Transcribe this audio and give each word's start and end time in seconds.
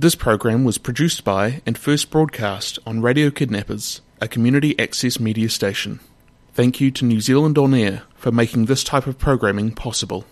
This 0.00 0.14
program 0.14 0.62
was 0.62 0.78
produced 0.78 1.24
by 1.24 1.60
and 1.66 1.76
first 1.76 2.12
broadcast 2.12 2.78
on 2.86 3.02
Radio 3.02 3.32
Kidnappers, 3.32 4.00
a 4.20 4.28
community 4.28 4.78
access 4.78 5.18
media 5.18 5.48
station. 5.48 5.98
Thank 6.54 6.80
you 6.80 6.92
to 6.92 7.04
New 7.04 7.20
Zealand 7.20 7.58
On 7.58 7.74
Air 7.74 8.04
for 8.14 8.30
making 8.30 8.66
this 8.66 8.84
type 8.84 9.08
of 9.08 9.18
programming 9.18 9.72
possible. 9.72 10.24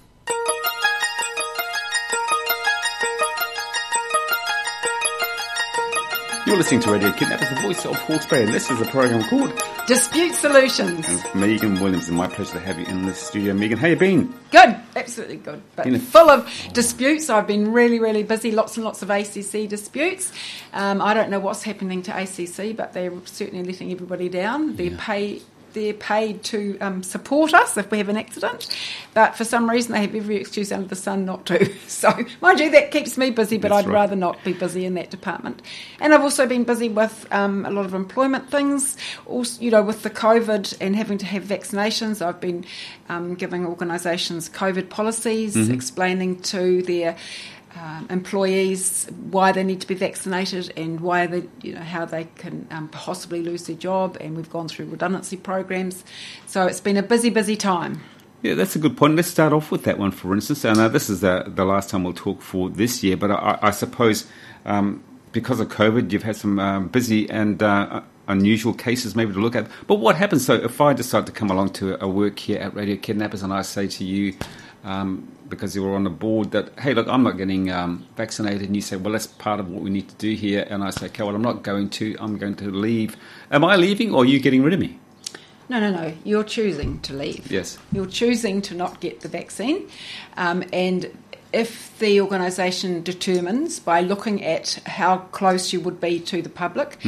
You're 6.57 6.63
listening 6.63 6.81
to 6.81 6.93
Radio 6.93 7.13
Kidnappers, 7.13 7.51
the 7.51 7.57
voice 7.57 7.85
of 7.85 7.97
Hawke's 7.97 8.33
and 8.33 8.49
this 8.49 8.71
is 8.71 8.81
a 8.81 8.87
program 8.87 9.23
called 9.29 9.63
Dispute 9.87 10.33
Solutions. 10.33 11.06
And 11.06 11.35
Megan 11.35 11.79
Williams, 11.83 12.09
and 12.09 12.17
my 12.17 12.29
pleasure 12.29 12.53
to 12.53 12.61
have 12.61 12.79
you 12.79 12.87
in 12.87 13.05
the 13.05 13.13
studio. 13.13 13.53
Megan, 13.53 13.77
how 13.77 13.88
you 13.88 13.97
been? 13.97 14.33
Good, 14.51 14.74
absolutely 14.97 15.37
good. 15.37 15.61
But 15.77 15.87
a- 15.87 15.99
full 15.99 16.30
of 16.30 16.51
disputes. 16.73 17.29
I've 17.29 17.47
been 17.47 17.74
really, 17.74 18.01
really 18.01 18.23
busy. 18.23 18.52
Lots 18.52 18.79
and 18.79 18.87
lots 18.87 19.02
of 19.02 19.11
ACC 19.11 19.69
disputes. 19.69 20.33
Um, 20.73 21.02
I 21.02 21.12
don't 21.12 21.29
know 21.29 21.41
what's 21.41 21.62
happening 21.62 22.00
to 22.05 22.19
ACC, 22.19 22.75
but 22.75 22.95
they're 22.95 23.12
certainly 23.27 23.62
letting 23.62 23.92
everybody 23.92 24.30
down. 24.30 24.77
They're 24.77 24.97
pay. 24.97 25.42
They're 25.76 25.92
paid 25.92 26.42
to 26.44 26.78
um, 26.80 27.02
support 27.02 27.52
us 27.52 27.76
if 27.76 27.90
we 27.90 27.98
have 27.98 28.08
an 28.08 28.16
accident, 28.16 28.74
but 29.12 29.36
for 29.36 29.44
some 29.44 29.68
reason 29.68 29.92
they 29.92 30.00
have 30.00 30.14
every 30.14 30.36
excuse 30.36 30.72
under 30.72 30.88
the 30.88 30.96
sun 30.96 31.26
not 31.26 31.44
to. 31.46 31.70
So, 31.86 32.10
mind 32.42 32.60
you, 32.60 32.70
that 32.72 32.90
keeps 32.90 33.16
me 33.18 33.30
busy, 33.30 33.58
but 33.58 33.68
That's 33.68 33.84
I'd 33.84 33.88
right. 33.88 33.94
rather 33.94 34.16
not 34.16 34.42
be 34.44 34.52
busy 34.54 34.84
in 34.86 34.94
that 34.94 35.10
department. 35.10 35.60
And 36.00 36.12
I've 36.14 36.22
also 36.22 36.46
been 36.46 36.64
busy 36.64 36.88
with 36.88 37.26
um, 37.30 37.64
a 37.66 37.70
lot 37.70 37.84
of 37.86 37.94
employment 37.94 38.50
things. 38.50 38.96
Also, 39.26 39.60
you 39.62 39.70
know, 39.70 39.82
with 39.82 40.02
the 40.02 40.10
COVID 40.10 40.76
and 40.80 40.96
having 40.96 41.18
to 41.18 41.26
have 41.26 41.42
vaccinations, 41.44 42.24
I've 42.24 42.40
been 42.40 42.64
um, 43.08 43.34
giving 43.34 43.66
organisations 43.66 44.48
COVID 44.48 44.88
policies, 44.88 45.56
Mm-hmm. 45.56 45.72
explaining 45.74 46.40
to 46.42 46.82
their 46.82 47.16
um, 47.76 48.06
employees 48.10 49.06
why 49.30 49.52
they 49.52 49.62
need 49.62 49.80
to 49.80 49.86
be 49.86 49.94
vaccinated 49.94 50.72
and 50.76 51.00
why 51.00 51.26
they, 51.26 51.44
you 51.62 51.74
know, 51.74 51.80
how 51.80 52.04
they 52.04 52.24
can 52.36 52.66
um, 52.70 52.88
possibly 52.88 53.42
lose 53.42 53.66
their 53.66 53.77
job. 53.77 54.16
And 54.20 54.36
we've 54.36 54.50
gone 54.50 54.68
through 54.68 54.86
redundancy 54.86 55.36
programs, 55.36 56.05
so 56.46 56.66
it's 56.66 56.80
been 56.80 56.96
a 56.96 57.02
busy, 57.02 57.30
busy 57.30 57.56
time. 57.56 58.02
Yeah, 58.42 58.55
that's 58.55 58.77
a 58.77 58.78
good 58.78 58.96
point. 58.96 59.16
Let's 59.16 59.28
start 59.28 59.52
off 59.52 59.70
with 59.70 59.84
that 59.84 59.98
one, 59.98 60.10
for 60.10 60.34
instance. 60.34 60.64
I 60.64 60.74
know 60.74 60.88
this 60.88 61.08
is 61.08 61.20
the, 61.20 61.44
the 61.46 61.64
last 61.64 61.91
time 61.91 62.05
we'll 62.05 62.12
talk 62.12 62.42
for 62.42 62.68
this 62.68 63.02
year, 63.02 63.16
but 63.16 63.30
I, 63.30 63.58
I 63.62 63.70
suppose 63.70 64.27
um, 64.64 65.02
because 65.33 65.58
of 65.58 65.68
COVID, 65.68 66.12
you've 66.12 66.22
had 66.22 66.36
some 66.36 66.58
um, 66.58 66.88
busy 66.88 67.28
and 67.28 67.62
uh, 67.62 68.02
unusual 68.28 68.72
cases 68.72 69.14
maybe 69.14 69.32
to 69.32 69.38
look 69.38 69.56
at. 69.56 69.69
But 69.86 69.96
what 69.96 70.16
happens, 70.16 70.44
so 70.44 70.55
if 70.55 70.80
I 70.80 70.92
decide 70.92 71.27
to 71.27 71.32
come 71.32 71.50
along 71.50 71.70
to 71.74 72.02
a 72.02 72.08
work 72.08 72.38
here 72.38 72.58
at 72.58 72.74
Radio 72.74 72.96
Kidnappers 72.96 73.42
and 73.42 73.52
I 73.52 73.62
say 73.62 73.86
to 73.88 74.05
you, 74.05 74.34
um, 74.84 75.28
because 75.48 75.77
you 75.77 75.83
were 75.83 75.94
on 75.94 76.05
the 76.05 76.10
board, 76.10 76.50
that, 76.52 76.78
hey, 76.78 76.94
look, 76.94 77.08
I'm 77.08 77.22
not 77.22 77.36
getting 77.36 77.70
um, 77.70 78.06
vaccinated, 78.16 78.62
and 78.62 78.74
you 78.74 78.83
say, 78.83 78.96
well, 78.96 79.12
that's 79.12 79.27
part 79.27 79.60
of 79.60 79.68
what 79.68 79.83
we 79.83 79.91
need 79.91 80.08
to 80.08 80.14
do 80.16 80.34
here, 80.34 80.66
and 80.68 80.83
I 80.83 80.91
say, 80.91 81.06
okay, 81.06 81.22
well, 81.22 81.34
I'm 81.34 81.42
not 81.42 81.62
going 81.62 81.88
to, 81.91 82.16
I'm 82.18 82.36
going 82.36 82.56
to 82.56 82.70
leave. 82.70 83.16
Am 83.50 83.64
I 83.64 83.77
leaving 83.77 84.12
or 84.12 84.22
are 84.22 84.27
you 84.27 84.40
getting 84.40 84.62
rid 84.62 84.74
of 84.74 84.80
me? 84.80 84.98
No, 85.68 85.80
no, 85.80 85.90
no. 85.90 86.14
You're 86.22 86.44
choosing 86.44 87.00
to 87.00 87.12
leave. 87.12 87.50
Yes. 87.50 87.78
You're 87.90 88.06
choosing 88.06 88.62
to 88.62 88.74
not 88.74 89.00
get 89.00 89.20
the 89.20 89.28
vaccine. 89.28 89.88
Um, 90.36 90.62
and 90.72 91.11
if 91.52 91.97
the 91.98 92.20
organisation 92.20 93.02
determines 93.02 93.80
by 93.80 94.00
looking 94.00 94.44
at 94.44 94.78
how 94.86 95.19
close 95.33 95.72
you 95.72 95.80
would 95.80 96.00
be 96.00 96.20
to 96.20 96.42
the 96.42 96.48
public, 96.48 96.98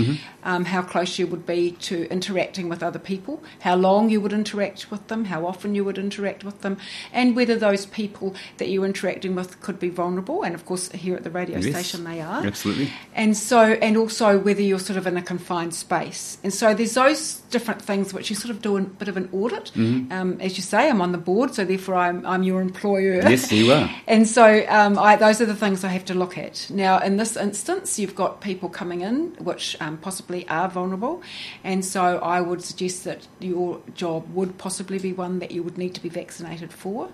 um, 0.45 0.65
how 0.65 0.81
close 0.81 1.19
you 1.19 1.27
would 1.27 1.45
be 1.45 1.73
to 1.73 2.09
interacting 2.11 2.69
with 2.69 2.83
other 2.83 2.99
people, 2.99 3.43
how 3.61 3.75
long 3.77 4.09
you 4.09 4.21
would 4.21 4.33
interact 4.33 4.91
with 4.91 5.07
them, 5.09 5.27
how 5.27 5.45
often 5.47 5.75
you 5.75 5.85
would 5.85 5.99
interact 5.99 6.45
with 6.45 6.63
them, 6.63 6.79
and 7.13 7.37
whether 7.37 7.57
those 7.57 7.85
people 7.87 8.35
that 8.57 8.69
you're 8.69 8.87
interacting 8.87 9.35
with 9.35 9.61
could 9.61 9.79
be 9.79 9.89
vulnerable. 9.91 10.43
And 10.43 10.55
of 10.55 10.65
course, 10.65 10.91
here 10.93 11.17
at 11.17 11.25
the 11.25 11.31
radio 11.31 11.59
Yes. 11.59 11.75
station, 11.75 12.05
they 12.05 12.21
are 12.21 12.47
Absolutely. 12.47 12.91
and 13.15 13.37
so 13.37 13.61
and 13.61 13.97
also 13.97 14.39
whether 14.39 14.63
you're 14.63 14.79
sort 14.79 14.97
of 14.97 15.07
in 15.07 15.17
a 15.17 15.23
confined 15.23 15.75
space 15.75 16.39
and 16.45 16.53
so 16.55 16.73
there's 16.75 16.95
those 16.95 17.41
different 17.51 17.83
things 17.83 18.15
which 18.15 18.31
you 18.31 18.37
sort 18.37 18.51
of 18.51 18.63
do 18.63 18.77
a 18.77 18.81
bit 18.83 19.09
of 19.09 19.17
an 19.17 19.29
audit 19.33 19.71
um, 19.77 20.37
as 20.41 20.57
you 20.57 20.63
say 20.63 20.89
i'm 20.89 21.01
on 21.01 21.13
the 21.13 21.19
board 21.19 21.55
so 21.55 21.65
therefore 21.65 21.95
i'm, 21.97 22.25
I'm 22.27 22.43
your 22.43 22.61
employer 22.61 23.15
Yes, 23.29 23.51
you 23.53 23.73
are. 23.73 23.91
and 24.07 24.27
so 24.29 24.38
um, 24.43 24.99
I, 24.99 25.17
those 25.17 25.41
are 25.41 25.47
the 25.47 25.55
things 25.55 25.85
i 25.85 25.89
have 25.89 26.05
to 26.07 26.15
look 26.15 26.37
at. 26.37 26.69
Now 26.71 26.99
in 26.99 27.17
this 27.17 27.37
instance 27.37 27.99
you've 27.99 28.15
got 28.15 28.41
people 28.41 28.69
coming 28.69 29.01
in 29.01 29.35
which 29.39 29.77
um, 29.81 29.97
possibly 29.99 30.49
are 30.49 30.69
vulnerable. 30.69 31.23
And 31.65 31.85
so 31.85 32.19
i 32.19 32.41
would 32.41 32.63
suggest 32.63 33.05
that 33.05 33.27
your 33.41 33.81
job 33.95 34.33
would 34.35 34.59
possibly 34.59 34.99
be 34.99 35.13
one 35.13 35.39
that 35.39 35.51
you 35.51 35.63
would 35.63 35.79
need 35.79 35.95
to 35.95 36.03
be 36.03 36.09
vaccinated 36.09 36.73
for. 36.73 37.11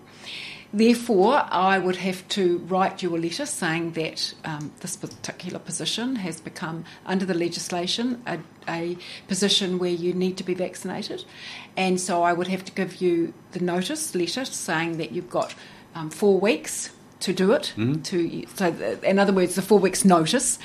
Therefore, 0.72 1.46
I 1.52 1.78
would 1.78 1.94
have 1.96 2.26
to 2.30 2.58
write 2.66 3.00
you 3.00 3.14
a 3.14 3.16
letter 3.16 3.46
saying 3.46 3.92
that 3.92 4.34
um, 4.44 4.72
this 4.80 4.96
particular 4.96 5.60
position 5.60 6.16
has 6.16 6.40
become, 6.40 6.84
under 7.06 7.24
the 7.24 7.32
legislation, 7.32 8.20
a, 8.26 8.40
a 8.68 8.98
position 9.28 9.78
where 9.78 9.92
you 9.92 10.12
need 10.12 10.36
to 10.38 10.42
be 10.42 10.52
vaccinated. 10.52 11.24
And 11.76 12.00
so 12.00 12.24
I 12.24 12.32
would 12.32 12.48
have 12.48 12.64
to 12.64 12.72
give 12.72 13.00
you 13.00 13.34
the 13.52 13.60
notice 13.60 14.16
letter 14.16 14.44
saying 14.44 14.98
that 14.98 15.12
you've 15.12 15.30
got 15.30 15.54
um, 15.94 16.10
four 16.10 16.40
weeks 16.40 16.90
to 17.24 17.32
do 17.32 17.52
it. 17.52 17.68
Hmm? 17.74 18.00
To 18.02 18.46
so, 18.54 18.98
in 19.02 19.18
other 19.18 19.32
words, 19.32 19.54
the 19.54 19.62
four 19.62 19.78
weeks 19.78 20.04
notice, 20.04 20.58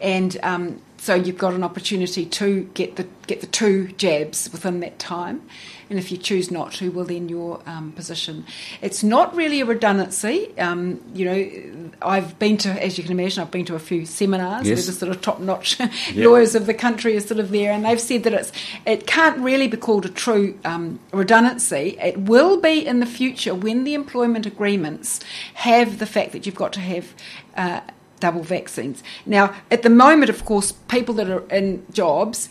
and 0.00 0.36
um, 0.42 0.80
so 0.98 1.14
you've 1.14 1.38
got 1.38 1.54
an 1.54 1.62
opportunity 1.62 2.26
to 2.26 2.64
get 2.74 2.96
the 2.96 3.06
get 3.26 3.40
the 3.40 3.46
two 3.46 3.88
jabs 3.92 4.48
within 4.52 4.80
that 4.80 4.98
time. 4.98 5.42
And 5.88 6.00
if 6.00 6.10
you 6.10 6.18
choose 6.18 6.50
not 6.50 6.72
to, 6.72 6.90
well, 6.90 7.04
then 7.04 7.28
your 7.28 7.60
um, 7.64 7.92
position. 7.92 8.44
It's 8.82 9.04
not 9.04 9.36
really 9.36 9.60
a 9.60 9.64
redundancy. 9.64 10.52
Um, 10.58 11.00
you 11.14 11.24
know, 11.24 11.90
I've 12.02 12.36
been 12.40 12.56
to, 12.58 12.70
as 12.84 12.98
you 12.98 13.04
can 13.04 13.12
imagine, 13.12 13.40
I've 13.40 13.52
been 13.52 13.66
to 13.66 13.76
a 13.76 13.78
few 13.78 14.04
seminars 14.04 14.66
Yes. 14.66 14.78
where 14.78 14.86
the 14.86 14.92
sort 14.92 15.12
of 15.12 15.20
top-notch 15.20 15.78
lawyers 16.16 16.56
of 16.56 16.66
the 16.66 16.74
country 16.74 17.16
are 17.16 17.20
sort 17.20 17.38
of 17.38 17.52
there, 17.52 17.70
and 17.70 17.84
they've 17.84 18.00
said 18.00 18.24
that 18.24 18.32
it's 18.32 18.50
it 18.84 19.06
can't 19.06 19.38
really 19.38 19.68
be 19.68 19.76
called 19.76 20.04
a 20.06 20.08
true 20.08 20.58
um, 20.64 20.98
redundancy. 21.12 21.96
It 22.02 22.18
will 22.18 22.60
be 22.60 22.84
in 22.84 22.98
the 22.98 23.06
future 23.06 23.54
when 23.54 23.84
the 23.84 23.94
employment 23.94 24.44
agreements 24.44 25.20
have 25.54 26.00
the 26.00 26.06
fact 26.06 26.32
that 26.32 26.46
you've 26.46 26.56
got 26.56 26.72
to 26.72 26.80
have. 26.80 27.14
Uh, 27.56 27.80
double 28.20 28.42
vaccines. 28.42 29.02
Now, 29.24 29.54
at 29.70 29.82
the 29.82 29.90
moment, 29.90 30.30
of 30.30 30.44
course, 30.44 30.72
people 30.72 31.14
that 31.14 31.28
are 31.28 31.48
in 31.48 31.84
jobs 31.92 32.48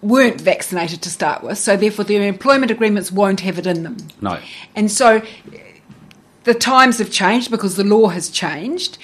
weren't 0.00 0.40
vaccinated 0.40 1.00
to 1.02 1.10
start 1.10 1.42
with, 1.42 1.58
so 1.58 1.76
therefore 1.76 2.04
their 2.04 2.22
employment 2.22 2.70
agreements 2.70 3.12
won't 3.12 3.40
have 3.40 3.58
it 3.58 3.66
in 3.66 3.84
them. 3.84 3.96
No. 4.20 4.38
And 4.74 4.90
so 4.90 5.22
the 6.44 6.54
times 6.54 6.98
have 6.98 7.10
changed 7.10 7.50
because 7.50 7.76
the 7.76 7.84
law 7.84 8.08
has 8.08 8.28
changed. 8.28 8.98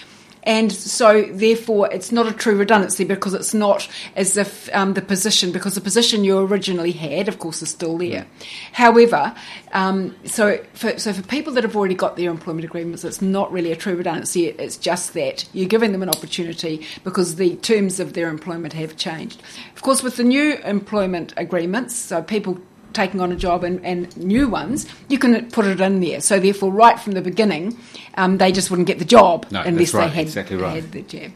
And 0.45 0.73
so, 0.73 1.23
therefore, 1.23 1.93
it's 1.93 2.13
not 2.13 2.27
a 2.27 2.33
true 2.33 2.57
redundancy 2.57 3.05
because 3.05 3.35
it's 3.35 3.55
not 3.55 3.89
as 4.17 4.37
if 4.37 4.75
um, 4.75 4.95
the 4.95 5.03
position, 5.03 5.53
because 5.53 5.75
the 5.75 5.81
position 5.81 6.25
you 6.25 6.39
originally 6.39 6.93
had, 6.93 7.29
of 7.29 7.39
course, 7.39 7.63
is 7.63 7.71
still 7.71 7.99
there. 7.99 8.27
However, 8.73 9.35
um, 9.73 10.15
so 10.25 10.59
for, 10.75 10.99
so 10.99 11.13
for 11.13 11.23
people 11.23 11.53
that 11.55 11.65
have 11.65 11.77
already 11.77 11.95
got 11.95 12.17
their 12.17 12.31
employment 12.31 12.65
agreements, 12.65 13.05
it's 13.05 13.21
not 13.21 13.53
really 13.53 13.73
a 13.73 13.77
true 13.77 13.95
redundancy. 13.95 14.47
It's 14.47 14.77
just 14.77 15.15
that 15.15 15.49
you're 15.53 15.69
giving 15.69 15.93
them 15.93 16.03
an 16.03 16.09
opportunity 16.09 16.87
because 17.05 17.37
the 17.37 17.57
terms 17.57 18.01
of 18.01 18.15
their 18.15 18.29
employment 18.29 18.73
have 18.75 18.97
changed. 18.97 19.43
Of 19.75 19.83
course, 19.83 20.03
with 20.03 20.17
the 20.17 20.25
new 20.25 20.55
employment 20.65 21.35
agreements, 21.37 21.95
so 21.95 22.23
people 22.23 22.59
taking 22.93 23.21
on 23.21 23.33
a 23.33 23.37
job 23.37 23.65
and, 23.65 23.85
and 23.85 24.17
new 24.17 24.49
ones, 24.49 24.87
you 25.09 25.19
can 25.19 25.51
put 25.51 25.67
it 25.67 25.81
in 25.81 26.01
there. 26.01 26.21
So 26.21 26.39
therefore, 26.41 26.73
right 26.73 26.99
from 26.99 27.13
the 27.13 27.23
beginning, 27.23 27.79
um, 28.15 28.39
they 28.39 28.53
just 28.53 28.71
wouldn't 28.71 28.89
get 28.89 28.99
the 28.99 29.05
job 29.05 29.47
No, 29.51 29.63
unless 29.63 29.95
right, 29.95 30.09
they 30.09 30.17
had, 30.17 30.27
exactly 30.27 30.57
right. 30.57 30.83
had 30.83 30.93
the 30.93 31.03
jab. 31.03 31.33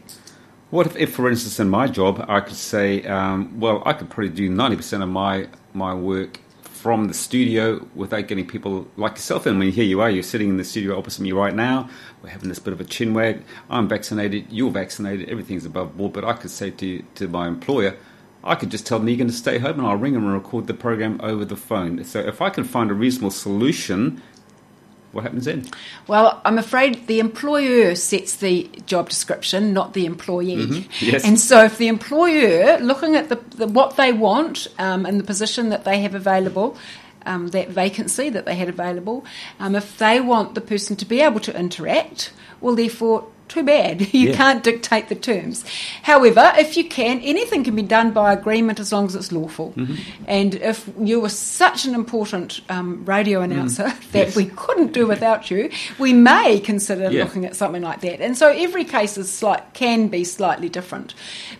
What 0.69 0.87
if, 0.87 0.95
if, 0.95 1.13
for 1.13 1.29
instance, 1.29 1.59
in 1.59 1.69
my 1.69 1.87
job, 1.87 2.25
I 2.27 2.39
could 2.39 2.55
say, 2.55 3.03
um, 3.03 3.59
well, 3.59 3.83
I 3.85 3.93
could 3.93 4.09
probably 4.09 4.29
do 4.29 4.49
90% 4.49 5.03
of 5.03 5.09
my, 5.09 5.47
my 5.73 5.93
work 5.93 6.39
from 6.83 7.07
the 7.07 7.13
studio 7.13 7.87
without 7.95 8.27
getting 8.27 8.45
people 8.45 8.85
like 8.97 9.13
yourself 9.13 9.47
in. 9.47 9.55
I 9.55 9.57
mean, 9.57 9.71
here 9.71 9.85
you 9.85 10.01
are, 10.01 10.09
you're 10.09 10.21
sitting 10.21 10.49
in 10.49 10.57
the 10.57 10.65
studio 10.65 10.97
opposite 10.97 11.21
me 11.21 11.31
right 11.31 11.55
now. 11.55 11.89
We're 12.21 12.29
having 12.29 12.49
this 12.49 12.59
bit 12.59 12.73
of 12.73 12.81
a 12.81 12.83
chin 12.83 13.13
wag. 13.13 13.41
I'm 13.69 13.87
vaccinated, 13.87 14.47
you're 14.49 14.69
vaccinated, 14.69 15.29
everything's 15.29 15.65
above 15.65 15.95
board. 15.95 16.11
But 16.11 16.25
I 16.25 16.33
could 16.33 16.51
say 16.51 16.71
to, 16.71 17.01
to 17.15 17.27
my 17.29 17.47
employer, 17.47 17.95
I 18.43 18.55
could 18.55 18.71
just 18.71 18.85
tell 18.85 18.99
Megan 18.99 19.27
to 19.27 19.33
stay 19.33 19.57
home 19.57 19.79
and 19.79 19.87
I'll 19.87 19.95
ring 19.95 20.15
him 20.15 20.25
and 20.25 20.33
record 20.33 20.67
the 20.67 20.73
program 20.73 21.19
over 21.23 21.45
the 21.45 21.55
phone. 21.55 22.03
So 22.03 22.19
if 22.19 22.41
I 22.41 22.49
can 22.49 22.63
find 22.63 22.91
a 22.91 22.93
reasonable 22.93 23.31
solution, 23.31 24.21
what 25.13 25.23
happens 25.23 25.45
then? 25.45 25.65
Well, 26.07 26.41
I'm 26.43 26.57
afraid 26.57 27.07
the 27.07 27.19
employer 27.19 27.95
sets 27.95 28.35
the 28.37 28.69
job 28.87 29.09
description, 29.09 29.71
not 29.71 29.93
the 29.93 30.05
employee. 30.05 30.57
Mm-hmm. 30.57 30.89
Yes. 31.03 31.23
And 31.23 31.39
so, 31.39 31.65
if 31.65 31.77
the 31.77 31.87
employer, 31.87 32.79
looking 32.79 33.15
at 33.15 33.29
the, 33.29 33.35
the 33.55 33.67
what 33.67 33.97
they 33.97 34.13
want 34.13 34.67
um, 34.79 35.05
and 35.05 35.19
the 35.19 35.23
position 35.23 35.69
that 35.69 35.83
they 35.83 35.99
have 35.99 36.15
available, 36.15 36.77
um, 37.25 37.49
that 37.49 37.69
vacancy 37.69 38.29
that 38.29 38.45
they 38.45 38.55
had 38.55 38.69
available, 38.69 39.25
um, 39.59 39.75
if 39.75 39.97
they 39.97 40.19
want 40.19 40.55
the 40.55 40.61
person 40.61 40.95
to 40.95 41.05
be 41.05 41.21
able 41.21 41.39
to 41.41 41.57
interact, 41.57 42.33
well, 42.61 42.75
therefore 42.75 43.27
too 43.47 43.63
bad. 43.63 44.01
You 44.13 44.29
Yeah. 44.29 44.35
can't 44.35 44.63
dictate 44.63 45.09
the 45.09 45.15
terms. 45.15 45.63
However, 46.03 46.51
if 46.57 46.75
you 46.77 46.83
can, 46.87 47.19
anything 47.21 47.63
can 47.63 47.75
be 47.75 47.81
done 47.81 48.11
by 48.11 48.33
agreement 48.33 48.79
as 48.79 48.91
long 48.91 49.05
as 49.05 49.15
it's 49.15 49.31
lawful. 49.31 49.73
Mm-hmm. 49.75 49.95
And 50.27 50.55
if 50.55 50.89
you 50.99 51.19
were 51.19 51.29
such 51.29 51.85
an 51.85 51.93
important 51.95 52.61
um, 52.69 53.03
radio 53.05 53.41
announcer 53.41 53.83
that 54.11 54.23
Mm. 54.23 54.25
Yes. 54.27 54.35
we 54.35 54.45
couldn't 54.45 54.93
do 54.93 55.05
without 55.07 55.51
you, 55.51 55.69
we 55.99 56.13
may 56.13 56.59
consider 56.59 57.11
Yeah. 57.11 57.23
looking 57.23 57.45
at 57.45 57.55
something 57.55 57.81
like 57.83 58.01
that. 58.01 58.21
And 58.21 58.37
so 58.37 58.49
every 58.49 58.85
case 58.85 59.17
is 59.17 59.31
slight, 59.31 59.73
can 59.73 60.07
be 60.07 60.23
slightly 60.23 60.69
different. 60.69 61.13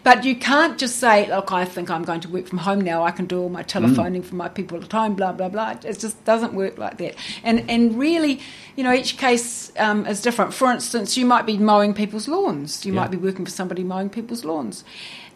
But 0.04 0.24
you 0.24 0.36
can't 0.36 0.78
just 0.78 0.98
say, 1.00 1.28
look, 1.30 1.52
I 1.52 1.66
think 1.66 1.90
I'm 1.90 2.04
going 2.04 2.22
to 2.22 2.30
work 2.30 2.48
from 2.48 2.60
home 2.60 2.82
now. 2.82 3.04
I 3.04 3.12
can 3.12 3.26
do 3.26 3.42
all 3.42 3.50
my 3.50 3.64
telephoning 3.64 4.22
Mm. 4.24 4.26
for 4.26 4.36
my 4.36 4.48
people 4.50 4.78
at 4.82 4.92
home, 4.92 5.16
blah, 5.16 5.32
blah, 5.34 5.50
blah. 5.50 5.72
It 5.84 6.00
just 6.00 6.24
doesn't 6.26 6.54
work 6.54 6.78
like 6.78 6.98
that. 6.98 7.16
And, 7.44 7.70
and 7.70 7.98
really, 8.00 8.40
you 8.76 8.84
know, 8.84 8.94
each 8.94 9.18
case 9.18 9.72
um, 9.78 10.06
is 10.06 10.22
different. 10.22 10.54
For 10.54 10.72
instance, 10.72 11.18
you 11.18 11.26
might 11.26 11.46
be 11.46 11.58
mowing 11.74 11.94
people's 11.94 12.28
lawns. 12.28 12.86
You 12.86 12.94
Yeah. 12.94 13.02
might 13.02 13.12
be 13.12 13.18
working 13.18 13.46
for 13.46 13.52
somebody 13.52 13.84
mowing 13.84 14.10
people's 14.10 14.44
lawns. 14.46 14.84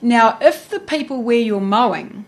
Now, 0.02 0.38
if 0.42 0.70
the 0.70 0.80
people 0.80 1.24
where 1.24 1.44
you're 1.50 1.70
mowing 1.82 2.26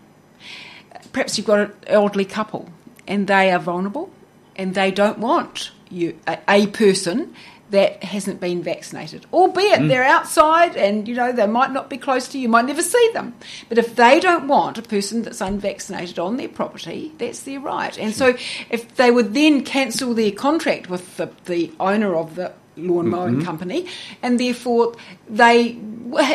perhaps 1.12 1.36
you've 1.36 1.46
got 1.46 1.60
an 1.60 1.72
elderly 1.86 2.24
couple 2.24 2.70
and 3.06 3.26
they 3.26 3.50
are 3.50 3.58
vulnerable 3.58 4.10
and 4.56 4.74
they 4.74 4.90
don't 4.90 5.18
want 5.18 5.70
you 5.90 6.16
a, 6.26 6.38
a 6.48 6.66
person 6.68 7.34
that 7.70 8.02
hasn't 8.02 8.40
been 8.40 8.62
vaccinated 8.62 9.24
albeit 9.32 9.80
mm. 9.80 9.88
they're 9.88 10.04
outside 10.04 10.76
and 10.76 11.06
you 11.06 11.14
know 11.14 11.30
they 11.32 11.46
might 11.46 11.70
not 11.70 11.88
be 11.88 11.96
close 11.96 12.26
to 12.28 12.36
you, 12.36 12.42
you 12.42 12.48
might 12.48 12.64
never 12.64 12.82
see 12.82 13.10
them 13.14 13.32
but 13.68 13.78
if 13.78 13.94
they 13.96 14.18
don't 14.18 14.48
want 14.48 14.76
a 14.76 14.82
person 14.82 15.22
that's 15.22 15.40
unvaccinated 15.40 16.18
on 16.18 16.36
their 16.36 16.48
property 16.48 17.12
that's 17.18 17.40
their 17.42 17.60
right 17.60 17.96
and 17.98 18.14
so 18.14 18.36
if 18.70 18.96
they 18.96 19.10
would 19.10 19.34
then 19.34 19.64
cancel 19.64 20.14
their 20.14 20.32
contract 20.32 20.90
with 20.90 21.16
the, 21.16 21.30
the 21.46 21.72
owner 21.78 22.14
of 22.16 22.34
the 22.34 22.52
lawn 22.76 23.08
mowing 23.08 23.44
company 23.44 23.86
and 24.22 24.38
therefore 24.40 24.94
they 25.28 25.72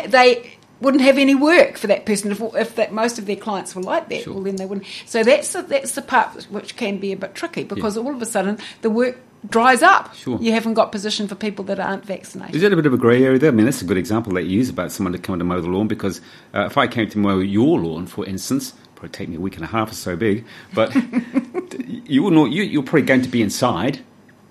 they 0.06 0.56
wouldn't 0.80 1.02
have 1.02 1.18
any 1.18 1.34
work 1.34 1.78
for 1.78 1.86
that 1.86 2.04
person 2.04 2.30
if, 2.30 2.40
if 2.54 2.76
that 2.76 2.92
most 2.92 3.18
of 3.18 3.26
their 3.26 3.36
clients 3.36 3.74
were 3.74 3.82
like 3.82 4.08
that. 4.10 4.24
Sure. 4.24 4.34
Well, 4.34 4.42
then 4.42 4.56
they 4.56 4.66
wouldn't. 4.66 4.86
So 5.06 5.22
that's 5.22 5.52
the, 5.52 5.62
that's 5.62 5.92
the 5.92 6.02
part 6.02 6.44
which 6.44 6.76
can 6.76 6.98
be 6.98 7.12
a 7.12 7.16
bit 7.16 7.34
tricky 7.34 7.64
because 7.64 7.96
all 7.96 8.14
of 8.14 8.20
a 8.20 8.26
sudden 8.26 8.58
the 8.82 8.90
work 8.90 9.18
dries 9.48 9.82
up. 9.82 10.14
Sure. 10.14 10.38
You 10.40 10.52
haven't 10.52 10.74
got 10.74 10.92
position 10.92 11.28
for 11.28 11.34
people 11.34 11.64
that 11.66 11.80
aren't 11.80 12.04
vaccinated. 12.04 12.56
Is 12.56 12.62
that 12.62 12.72
a 12.72 12.76
bit 12.76 12.86
of 12.86 12.92
a 12.92 12.98
grey 12.98 13.24
area 13.24 13.38
there? 13.38 13.50
I 13.50 13.54
mean, 13.54 13.64
that's 13.64 13.82
a 13.82 13.86
good 13.86 13.96
example 13.96 14.34
that 14.34 14.44
you 14.44 14.58
use 14.58 14.68
about 14.68 14.92
someone 14.92 15.12
to 15.12 15.18
come 15.18 15.38
to 15.38 15.44
mow 15.44 15.60
the 15.60 15.68
lawn 15.68 15.88
because 15.88 16.20
uh, 16.54 16.66
if 16.66 16.76
I 16.76 16.86
came 16.86 17.08
to 17.10 17.18
mow 17.18 17.38
your 17.38 17.80
lawn, 17.80 18.06
for 18.06 18.26
instance, 18.26 18.74
probably 18.94 19.10
take 19.10 19.28
me 19.28 19.36
a 19.36 19.40
week 19.40 19.56
and 19.56 19.64
a 19.64 19.68
half 19.68 19.92
or 19.92 19.94
so 19.94 20.16
big, 20.16 20.44
but 20.74 20.94
you 21.86 22.22
will 22.22 22.30
know, 22.30 22.46
you, 22.46 22.62
you're 22.62 22.82
probably 22.82 23.02
going 23.02 23.22
to 23.22 23.28
be 23.28 23.42
inside. 23.42 24.00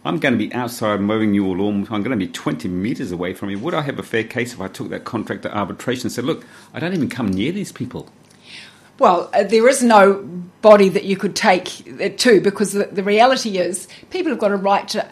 I'm 0.06 0.19
going 0.19 0.34
to 0.34 0.38
be 0.38 0.54
outside 0.54 1.02
mowing 1.02 1.34
your 1.34 1.57
lawn. 1.57 1.88
I'm 1.90 2.04
going 2.04 2.18
to 2.18 2.25
be 2.25 2.28
20 2.31 2.68
metres 2.68 3.12
away 3.12 3.34
from 3.34 3.50
you. 3.50 3.57
Would 3.60 3.74
I 3.74 3.81
have 3.81 3.98
a 3.98 4.04
fair 4.04 4.24
case 4.24 4.54
if 4.54 4.62
I 4.62 4.68
took 4.68 4.90
that 4.90 5.04
contract 5.04 5.42
to 5.44 5.57
arbitration 5.57 6.06
and 6.06 6.12
said, 6.12 6.25
look, 6.25 6.46
I 6.75 6.80
don't 6.80 6.94
even 6.94 7.10
come 7.10 7.28
near 7.31 7.52
these 7.52 7.72
people? 7.72 8.07
Well, 9.00 9.30
uh, 9.34 9.44
there 9.44 9.68
is 9.68 9.84
no 9.84 10.13
body 10.62 10.90
that 10.90 11.04
you 11.06 11.18
could 11.18 11.36
take 11.36 11.86
it 11.88 12.18
to 12.19 12.40
because 12.40 12.72
the, 12.74 12.86
the 12.86 13.04
reality 13.04 13.57
is 13.57 13.88
people 14.12 14.31
have 14.31 14.40
got 14.40 14.52
a 14.52 14.56
right 14.56 14.88
to, 14.90 15.04
uh, 15.06 15.10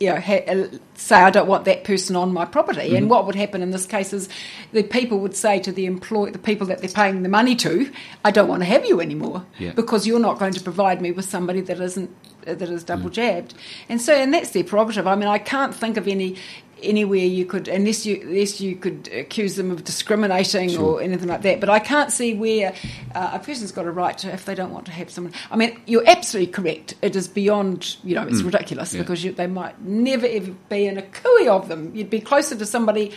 you 0.00 0.10
know, 0.10 0.20
ha- 0.20 0.44
uh, 0.46 0.68
say 0.94 1.16
I 1.16 1.30
don't 1.30 1.48
want 1.48 1.64
that 1.66 1.84
person 1.84 2.16
on 2.16 2.32
my 2.32 2.44
property. 2.46 2.80
Mm-hmm. 2.80 2.96
And 2.96 3.10
what 3.10 3.26
would 3.26 3.34
happen 3.34 3.60
in 3.60 3.70
this 3.70 3.86
case 3.86 4.12
is 4.12 4.28
the 4.72 4.82
people 4.84 5.18
would 5.18 5.36
say 5.36 5.58
to 5.60 5.72
the 5.72 5.84
employ, 5.84 6.30
the 6.30 6.38
people 6.38 6.68
that 6.68 6.78
they're 6.78 6.88
paying 6.88 7.22
the 7.22 7.28
money 7.28 7.54
to, 7.56 7.92
I 8.24 8.30
don't 8.30 8.48
want 8.48 8.62
to 8.62 8.66
have 8.66 8.86
you 8.86 9.00
anymore 9.00 9.44
Yeah. 9.58 9.72
because 9.72 10.06
you're 10.06 10.20
not 10.20 10.38
going 10.38 10.54
to 10.54 10.62
provide 10.62 11.02
me 11.02 11.10
with 11.10 11.26
somebody 11.26 11.60
that 11.62 11.80
isn't 11.80 12.08
uh, 12.08 12.37
that 12.54 12.68
is 12.68 12.82
Mm. 12.84 12.86
double 12.86 13.10
jabbed. 13.10 13.54
And 13.88 14.00
so, 14.00 14.12
and 14.14 14.32
that's 14.32 14.50
their 14.50 14.64
prerogative. 14.64 15.06
I 15.06 15.14
mean, 15.16 15.28
I 15.28 15.38
can't 15.38 15.74
think 15.74 15.96
of 15.96 16.06
any 16.08 16.36
anywhere 16.80 17.18
you 17.18 17.44
could 17.44 17.66
unless 17.66 18.06
you 18.06 18.20
unless 18.22 18.60
you 18.60 18.76
could 18.76 19.08
accuse 19.12 19.56
them 19.56 19.72
of 19.72 19.82
discriminating 19.82 20.78
or 20.78 21.02
anything 21.02 21.26
like 21.26 21.42
that 21.42 21.58
but 21.58 21.68
i 21.68 21.80
can't 21.80 22.12
see 22.12 22.34
where 22.34 22.72
uh, 23.16 23.30
a 23.32 23.38
person's 23.40 23.72
got 23.72 23.84
a 23.84 23.90
right 23.90 24.16
to 24.16 24.32
if 24.32 24.44
they 24.44 24.54
don't 24.54 24.70
want 24.70 24.86
to 24.86 24.92
have 24.92 25.10
someone 25.10 25.32
i 25.50 25.56
mean 25.56 25.76
you're 25.86 26.08
absolutely 26.08 26.46
correct 26.52 26.94
it 27.02 27.16
is 27.16 27.26
beyond 27.26 27.96
you 28.04 28.14
know 28.14 28.22
it's 28.22 28.42
ridiculous 28.42 28.94
Yeah. 28.94 29.00
because 29.00 29.24
you, 29.24 29.32
they 29.32 29.48
might 29.48 29.82
never 29.82 30.24
ever 30.24 30.52
be 30.68 30.86
in 30.86 30.98
a 30.98 31.02
cooey 31.02 31.48
of 31.48 31.66
them 31.66 31.90
you'd 31.96 32.10
be 32.10 32.20
closer 32.20 32.54
to 32.54 32.64
somebody 32.64 33.10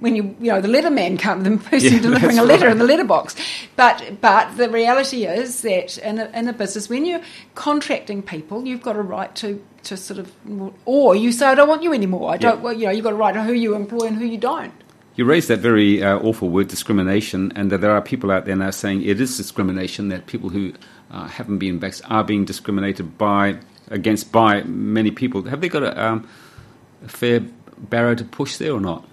when 0.00 0.16
you 0.16 0.34
you 0.40 0.50
know 0.52 0.60
the 0.60 0.68
letterman 0.68 1.18
come 1.18 1.42
the 1.42 1.56
person 1.58 1.92
Yeah, 1.94 2.00
delivering 2.00 2.38
a 2.38 2.42
letter 2.44 2.66
right. 2.66 2.72
in 2.72 2.78
the 2.78 2.84
letterbox 2.84 3.36
but 3.76 4.20
but 4.20 4.56
the 4.56 4.68
reality 4.70 5.24
is 5.24 5.62
that 5.62 5.98
in 5.98 6.18
a, 6.18 6.26
in 6.34 6.48
a 6.48 6.52
business 6.52 6.88
when 6.88 7.04
you're 7.06 7.22
contracting 7.54 8.22
people 8.22 8.66
you've 8.66 8.82
got 8.82 8.96
a 8.96 9.02
right 9.02 9.34
to 9.36 9.62
to 9.84 9.96
sort 9.96 10.18
of 10.20 10.32
or 10.84 11.14
you 11.16 11.32
say 11.32 11.46
I 11.46 11.54
don't 11.54 11.68
want 11.68 11.82
you 11.82 11.92
anymore 11.92 12.30
I 12.32 12.36
don't 12.36 12.58
Yeah. 12.58 12.62
well 12.62 12.72
you 12.72 12.86
know 12.86 12.92
you've 12.92 13.04
got 13.04 13.12
a 13.12 13.16
right 13.16 13.32
to 13.34 13.42
who 13.42 13.52
you 13.52 13.74
employ 13.74 14.06
and 14.06 14.16
who 14.16 14.24
you 14.26 14.38
don't 14.38 14.72
You 15.16 15.24
raised 15.26 15.48
that 15.48 15.58
very 15.60 16.02
uh, 16.02 16.16
awful 16.18 16.48
word, 16.48 16.68
discrimination, 16.68 17.52
and 17.56 17.70
that 17.72 17.80
there 17.82 17.90
are 17.90 18.00
people 18.00 18.30
out 18.30 18.44
there 18.46 18.56
now 18.56 18.70
saying 18.70 19.02
it 19.02 19.20
is 19.20 19.36
discrimination 19.36 20.08
that 20.08 20.26
people 20.26 20.48
who 20.50 20.72
uh, 21.10 21.26
haven't 21.26 21.58
been 21.58 21.78
vaccinated 21.80 22.12
are 22.16 22.24
being 22.24 22.44
discriminated 22.46 23.18
by 23.18 23.58
against 23.90 24.30
by 24.32 24.62
many 24.64 25.10
people. 25.10 25.42
Have 25.50 25.60
they 25.60 25.68
got 25.68 25.82
a, 25.82 25.92
um, 26.06 26.28
a 27.04 27.08
fair 27.08 27.40
barrow 27.90 28.14
to 28.14 28.24
push 28.24 28.56
there 28.58 28.72
or 28.72 28.80
not? 28.80 29.04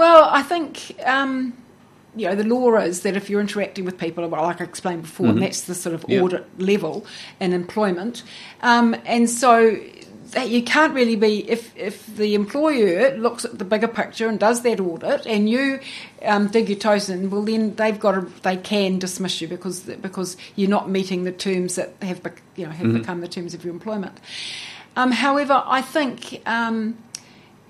Well, 0.00 0.24
I 0.30 0.42
think 0.42 0.96
um, 1.04 1.52
you 2.16 2.26
know 2.26 2.34
the 2.34 2.44
law 2.44 2.76
is 2.78 3.02
that 3.02 3.16
if 3.16 3.28
you're 3.28 3.42
interacting 3.42 3.84
with 3.84 3.98
people, 3.98 4.26
well, 4.26 4.42
like 4.44 4.62
I 4.62 4.64
explained 4.64 5.02
before, 5.02 5.26
and 5.26 5.42
that's 5.42 5.62
the 5.62 5.74
sort 5.74 5.94
of 5.94 6.00
Mm-hmm. 6.06 6.24
Audit 6.24 6.58
level 6.58 7.04
in 7.38 7.52
employment, 7.52 8.22
um, 8.62 8.96
and 9.04 9.28
so 9.28 9.78
that 10.30 10.48
you 10.48 10.62
can't 10.62 10.94
really 10.94 11.16
be 11.16 11.46
if 11.50 11.76
if 11.76 12.06
the 12.16 12.34
employer 12.34 13.14
looks 13.18 13.44
at 13.44 13.58
the 13.58 13.64
bigger 13.66 13.88
picture 13.88 14.26
and 14.26 14.40
does 14.40 14.62
that 14.62 14.80
audit, 14.80 15.26
and 15.26 15.50
you 15.50 15.80
um, 16.24 16.46
dig 16.46 16.70
your 16.70 16.78
toes 16.78 17.10
in, 17.10 17.28
well, 17.28 17.42
then 17.42 17.74
they've 17.74 18.00
got 18.00 18.12
to, 18.12 18.22
they 18.42 18.56
can 18.56 18.98
dismiss 18.98 19.42
you 19.42 19.48
because 19.48 19.80
because 19.80 20.38
you're 20.56 20.70
not 20.70 20.88
meeting 20.88 21.24
the 21.24 21.32
terms 21.32 21.74
that 21.74 21.92
have 22.00 22.22
you 22.56 22.64
know 22.64 22.72
have 22.72 22.86
Mm-hmm. 22.86 23.00
become 23.00 23.20
the 23.20 23.28
terms 23.28 23.52
of 23.52 23.64
your 23.66 23.74
employment. 23.74 24.16
Um, 24.96 25.12
however, 25.12 25.62
I 25.66 25.82
think. 25.82 26.40
Um, 26.46 26.96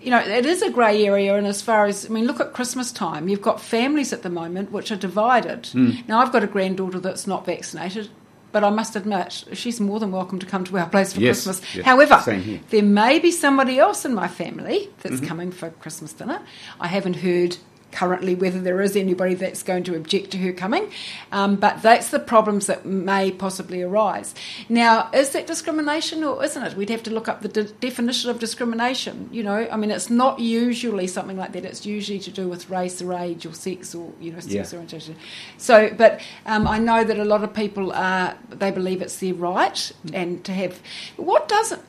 you 0.00 0.10
know, 0.10 0.18
it 0.18 0.46
is 0.46 0.62
a 0.62 0.70
grey 0.70 1.06
area, 1.06 1.36
and 1.36 1.46
as 1.46 1.60
far 1.60 1.86
as 1.86 2.06
I 2.06 2.08
mean, 2.08 2.26
look 2.26 2.40
at 2.40 2.52
Christmas 2.52 2.92
time. 2.92 3.28
You've 3.28 3.42
got 3.42 3.60
families 3.60 4.12
at 4.12 4.22
the 4.22 4.30
moment 4.30 4.72
which 4.72 4.90
are 4.90 4.96
divided. 4.96 5.66
Hmm. 5.66 5.90
Now, 6.08 6.20
I've 6.20 6.32
got 6.32 6.42
a 6.42 6.46
granddaughter 6.46 7.00
that's 7.00 7.26
not 7.26 7.44
vaccinated, 7.44 8.08
but 8.52 8.64
I 8.64 8.70
must 8.70 8.96
admit 8.96 9.44
she's 9.52 9.80
more 9.80 10.00
than 10.00 10.10
welcome 10.10 10.38
to 10.38 10.46
come 10.46 10.64
to 10.64 10.78
our 10.78 10.88
place 10.88 11.12
for 11.12 11.20
Yes, 11.20 11.44
Christmas. 11.44 11.74
yeah, 11.74 11.82
However, 11.84 12.22
there 12.70 12.82
may 12.82 13.18
be 13.18 13.30
somebody 13.30 13.78
else 13.78 14.04
in 14.04 14.14
my 14.14 14.28
family 14.28 14.88
that's 15.02 15.16
mm-hmm. 15.16 15.26
coming 15.26 15.50
for 15.52 15.70
Christmas 15.70 16.12
dinner. 16.12 16.40
I 16.80 16.88
haven't 16.88 17.16
heard 17.16 17.58
currently 17.92 18.34
whether 18.34 18.60
there 18.60 18.80
is 18.80 18.96
anybody 18.96 19.34
that's 19.34 19.62
going 19.62 19.84
to 19.84 19.96
object 19.96 20.30
to 20.32 20.38
her 20.38 20.52
coming, 20.52 20.90
um, 21.32 21.56
but 21.56 21.82
that's 21.82 22.10
the 22.10 22.18
problems 22.18 22.66
that 22.66 22.84
may 22.86 23.30
possibly 23.30 23.82
arise. 23.82 24.34
Now, 24.68 25.10
is 25.12 25.30
that 25.30 25.46
discrimination 25.46 26.22
or 26.24 26.44
isn't 26.44 26.62
it? 26.62 26.76
We'd 26.76 26.90
have 26.90 27.02
to 27.04 27.10
look 27.10 27.28
up 27.28 27.42
the 27.42 27.48
de- 27.48 27.64
definition 27.64 28.30
of 28.30 28.38
discrimination. 28.38 29.28
You 29.32 29.42
know, 29.42 29.68
I 29.70 29.76
mean, 29.76 29.90
it's 29.90 30.10
not 30.10 30.38
usually 30.38 31.06
something 31.06 31.36
like 31.36 31.52
that. 31.52 31.64
It's 31.64 31.84
usually 31.84 32.20
to 32.20 32.30
do 32.30 32.48
with 32.48 32.70
race 32.70 33.02
or 33.02 33.12
age 33.14 33.44
or 33.44 33.52
sex 33.54 33.94
or 33.94 34.12
you 34.20 34.32
know 34.32 34.40
sex 34.40 34.52
Yeah. 34.54 34.64
orientation. 34.72 35.16
So, 35.58 35.90
but 35.96 36.20
um, 36.46 36.68
I 36.68 36.78
know 36.78 37.02
that 37.04 37.18
a 37.18 37.24
lot 37.24 37.42
of 37.42 37.52
people 37.52 37.92
are 37.92 38.36
they 38.50 38.70
believe 38.70 39.02
it's 39.02 39.18
their 39.18 39.34
right 39.34 39.92
and 40.12 40.44
to 40.44 40.52
have. 40.52 40.80
What 41.16 41.48
doesn't 41.48 41.82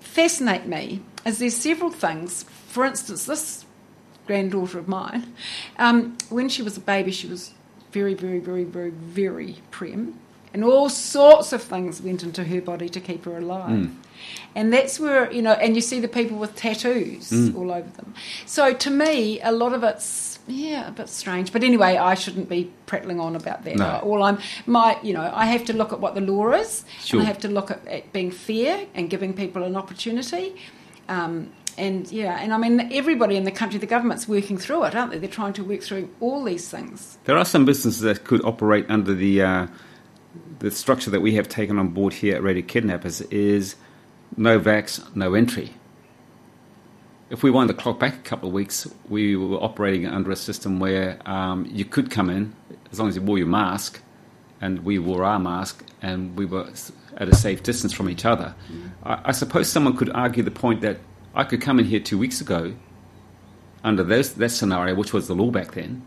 fascinate 0.00 0.66
me 0.66 1.02
is 1.26 1.38
there's 1.40 1.56
several 1.56 1.90
things. 1.90 2.44
For 2.68 2.86
instance, 2.86 3.26
this 3.26 3.65
granddaughter 4.26 4.78
of 4.78 4.88
mine, 4.88 5.34
um, 5.78 6.16
when 6.28 6.48
she 6.48 6.62
was 6.62 6.76
a 6.76 6.80
baby, 6.80 7.12
she 7.12 7.26
was 7.26 7.52
very, 7.92 8.14
very, 8.14 8.38
very, 8.38 8.64
very, 8.64 8.90
very 8.90 9.58
prem, 9.70 10.18
and 10.52 10.64
all 10.64 10.88
sorts 10.88 11.52
of 11.52 11.62
things 11.62 12.00
went 12.00 12.22
into 12.22 12.44
her 12.44 12.60
body 12.60 12.88
to 12.88 13.00
keep 13.00 13.24
her 13.24 13.36
alive. 13.38 13.90
And 14.54 14.72
that's 14.72 14.98
where, 14.98 15.30
you 15.30 15.42
know, 15.42 15.52
and 15.52 15.76
you 15.76 15.82
see 15.82 16.00
the 16.00 16.08
people 16.08 16.38
with 16.38 16.56
tattoos 16.56 17.30
all 17.54 17.70
over 17.70 17.90
them. 17.90 18.14
So 18.46 18.72
to 18.72 18.90
me, 18.90 19.40
a 19.42 19.52
lot 19.52 19.74
of 19.74 19.84
it's, 19.84 20.38
yeah, 20.46 20.88
a 20.88 20.90
bit 20.90 21.10
strange. 21.10 21.52
But 21.52 21.62
anyway, 21.62 21.98
I 21.98 22.14
shouldn't 22.14 22.48
be 22.48 22.72
prattling 22.86 23.20
on 23.20 23.36
about 23.36 23.64
that. 23.64 23.76
No. 23.76 24.00
All 24.02 24.22
I'm, 24.22 24.38
my, 24.64 24.98
you 25.02 25.12
know, 25.12 25.30
I 25.34 25.44
have 25.46 25.66
to 25.66 25.74
look 25.74 25.92
at 25.92 26.00
what 26.00 26.14
the 26.14 26.22
law 26.22 26.52
is. 26.52 26.86
Sure. 27.00 27.20
And 27.20 27.26
I 27.26 27.30
have 27.30 27.40
to 27.40 27.48
look 27.48 27.70
at, 27.70 27.86
at 27.86 28.10
being 28.14 28.30
fair 28.30 28.86
and 28.94 29.10
giving 29.10 29.34
people 29.34 29.62
an 29.62 29.76
opportunity. 29.76 30.56
Um, 31.08 31.52
and 31.78 32.10
yeah, 32.10 32.38
and 32.40 32.54
I 32.54 32.58
mean, 32.58 32.88
everybody 32.92 33.36
in 33.36 33.44
the 33.44 33.50
country, 33.50 33.78
the 33.78 33.86
government's 33.86 34.26
working 34.26 34.56
through 34.56 34.84
it, 34.84 34.94
aren't 34.94 35.12
they? 35.12 35.18
They're 35.18 35.28
trying 35.28 35.52
to 35.54 35.64
work 35.64 35.82
through 35.82 36.08
all 36.20 36.42
these 36.42 36.68
things. 36.68 37.18
There 37.24 37.36
are 37.36 37.44
some 37.44 37.64
businesses 37.64 38.00
that 38.00 38.24
could 38.24 38.44
operate 38.44 38.86
under 38.88 39.14
the 39.14 39.42
uh, 39.42 39.66
the 40.58 40.70
structure 40.70 41.10
that 41.10 41.20
we 41.20 41.34
have 41.34 41.48
taken 41.48 41.78
on 41.78 41.88
board 41.88 42.14
here 42.14 42.36
at 42.36 42.42
Radio 42.42 42.64
Kidnappers 42.64 43.20
is 43.22 43.76
no 44.36 44.58
vax, 44.58 45.14
no 45.14 45.34
entry. 45.34 45.70
If 47.28 47.42
we 47.42 47.50
wind 47.50 47.68
the 47.68 47.74
clock 47.74 47.98
back 47.98 48.14
a 48.14 48.18
couple 48.18 48.48
of 48.48 48.54
weeks, 48.54 48.86
we 49.08 49.36
were 49.36 49.58
operating 49.58 50.06
under 50.06 50.30
a 50.30 50.36
system 50.36 50.78
where 50.78 51.18
um, 51.26 51.66
you 51.70 51.84
could 51.84 52.10
come 52.10 52.30
in 52.30 52.54
as 52.92 52.98
long 52.98 53.08
as 53.08 53.16
you 53.16 53.22
wore 53.22 53.36
your 53.36 53.48
mask, 53.48 54.00
and 54.60 54.84
we 54.84 54.98
wore 54.98 55.24
our 55.24 55.38
mask, 55.38 55.84
and 56.00 56.36
we 56.36 56.46
were 56.46 56.68
at 57.16 57.28
a 57.28 57.34
safe 57.34 57.62
distance 57.62 57.92
from 57.92 58.08
each 58.08 58.24
other. 58.24 58.54
I, 59.02 59.20
I 59.26 59.32
suppose 59.32 59.68
someone 59.68 59.96
could 59.96 60.10
argue 60.10 60.42
the 60.42 60.50
point 60.50 60.80
that 60.82 60.98
I 61.34 61.44
could 61.44 61.60
come 61.60 61.78
in 61.78 61.84
here 61.84 62.00
two 62.00 62.18
weeks 62.18 62.40
ago 62.40 62.74
under 63.84 64.02
those, 64.02 64.34
that 64.34 64.48
scenario, 64.50 64.94
which 64.94 65.12
was 65.12 65.28
the 65.28 65.34
law 65.34 65.50
back 65.50 65.72
then, 65.72 66.02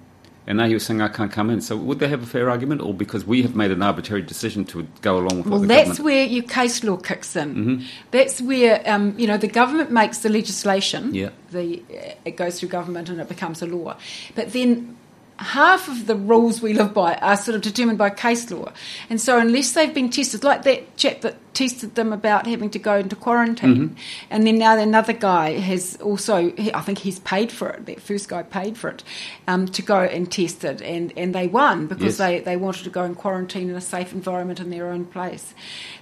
and 0.48 0.58
now 0.58 0.66
you're 0.66 0.80
saying 0.80 1.02
I 1.02 1.08
can't 1.08 1.32
come 1.32 1.50
in. 1.52 1.62
So 1.62 1.78
would 1.78 2.00
they 2.00 2.08
have 2.08 2.24
a 2.24 2.26
fair 2.26 2.50
argument, 2.50 2.82
or 2.82 2.94
because 2.94 3.24
we 3.26 3.44
have 3.44 3.56
made 3.56 3.70
an 3.70 3.84
arbitrary 3.84 4.24
decision 4.24 4.66
to 4.66 4.88
go 5.02 5.18
along 5.18 5.44
with 5.44 5.48
well, 5.48 5.60
that's 5.62 5.90
government? 5.90 6.00
where 6.00 6.26
your 6.26 6.44
case 6.44 6.84
law 6.84 6.98
kicks 6.98 7.36
in. 7.36 7.56
Mm-hmm. 7.56 7.86
That's 8.12 8.42
where 8.42 8.82
um, 8.86 9.18
you 9.18 9.28
know 9.28 9.38
the 9.38 9.48
government 9.48 9.92
makes 9.92 10.20
the 10.20 10.30
legislation. 10.30 11.14
Yeah. 11.14 11.30
The 11.52 11.84
it 12.26 12.36
goes 12.36 12.60
through 12.60 12.70
government 12.70 13.10
and 13.10 13.22
it 13.22 13.30
becomes 13.30 13.62
a 13.62 13.68
law. 13.68 13.96
But 14.36 14.52
then 14.52 14.98
half 15.40 15.88
of 15.88 16.06
the 16.08 16.16
rules 16.16 16.62
we 16.62 16.74
live 16.74 16.94
by 16.94 17.16
are 17.16 17.38
sort 17.38 17.56
of 17.56 17.62
determined 17.62 17.98
by 17.98 18.10
case 18.10 18.50
law, 18.52 18.72
and 19.10 19.20
so 19.22 19.40
unless 19.40 19.72
they've 19.74 19.94
been 19.94 20.10
tested, 20.10 20.44
like 20.44 20.64
that 20.64 20.98
chap 20.98 21.22
that 21.22 21.36
tested 21.54 21.96
them 21.96 22.14
about 22.14 22.46
having 22.48 22.70
to 22.70 22.80
go 22.80 22.96
into 22.96 23.16
quarantine, 23.16 23.90
Mm-hmm. 23.90 23.96
and 24.30 24.46
then 24.48 24.58
now 24.58 24.78
another 24.78 25.14
guy 25.14 25.52
has 25.60 25.96
also, 26.02 26.54
I 26.58 26.82
think 26.82 27.00
he's 27.00 27.20
paid 27.20 27.52
for 27.52 27.70
it. 27.70 27.86
That 27.86 28.02
first 28.02 28.30
guy 28.30 28.44
paid 28.44 28.78
for 28.78 28.90
it 28.90 29.04
um, 29.48 29.66
to 29.68 29.82
go 29.82 30.00
and 30.02 30.32
test 30.32 30.64
it, 30.64 30.82
and, 30.82 31.12
and 31.18 31.34
they 31.34 31.48
won 31.48 31.88
because 31.88 32.18
Yes. 32.20 32.28
they, 32.28 32.40
they 32.42 32.58
wanted 32.58 32.84
to 32.84 32.90
go 32.90 33.04
in 33.04 33.16
quarantine 33.16 33.70
in 33.70 33.76
a 33.76 33.82
safe 33.82 34.14
environment 34.14 34.60
in 34.60 34.70
their 34.70 34.90
own 34.90 35.06
place. 35.06 35.54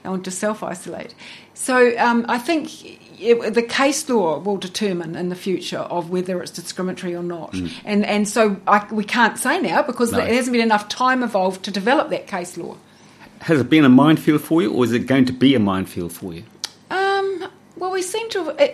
They 0.03 0.09
wanted 0.09 0.25
to 0.25 0.31
self 0.31 0.61
isolate. 0.63 1.15
So 1.53 1.97
um, 1.97 2.25
I 2.29 2.37
think 2.37 2.69
it, 3.19 3.53
the 3.53 3.63
case 3.63 4.07
law 4.09 4.39
will 4.39 4.57
determine 4.57 5.15
in 5.15 5.29
the 5.29 5.35
future 5.35 5.79
of 5.79 6.09
whether 6.09 6.41
it's 6.41 6.51
discriminatory 6.51 7.15
or 7.15 7.23
not, 7.23 7.53
and 7.85 8.05
and 8.05 8.27
so 8.27 8.57
I, 8.67 8.85
we 8.91 9.03
can't 9.03 9.37
say 9.37 9.59
now 9.61 9.81
because 9.81 10.09
Mm. 10.09 10.13
No. 10.13 10.25
there 10.25 10.33
hasn't 10.35 10.53
been 10.53 10.61
enough 10.63 10.87
time 10.89 11.23
involved 11.23 11.63
to 11.63 11.71
develop 11.71 12.09
that 12.09 12.27
case 12.27 12.57
law. 12.57 12.75
Has 13.41 13.59
it 13.59 13.69
been 13.69 13.85
a 13.85 13.89
minefield 13.89 14.41
for 14.41 14.61
you, 14.61 14.71
or 14.73 14.83
is 14.83 14.91
it 14.93 15.05
going 15.07 15.25
to 15.25 15.33
be 15.33 15.53
a 15.55 15.59
minefield 15.59 16.11
for 16.13 16.33
you? 16.33 16.43
Um, 16.89 17.47
well, 17.75 17.91
we 17.91 18.01
seem 18.01 18.29
to 18.31 18.39
uh, 18.51 18.67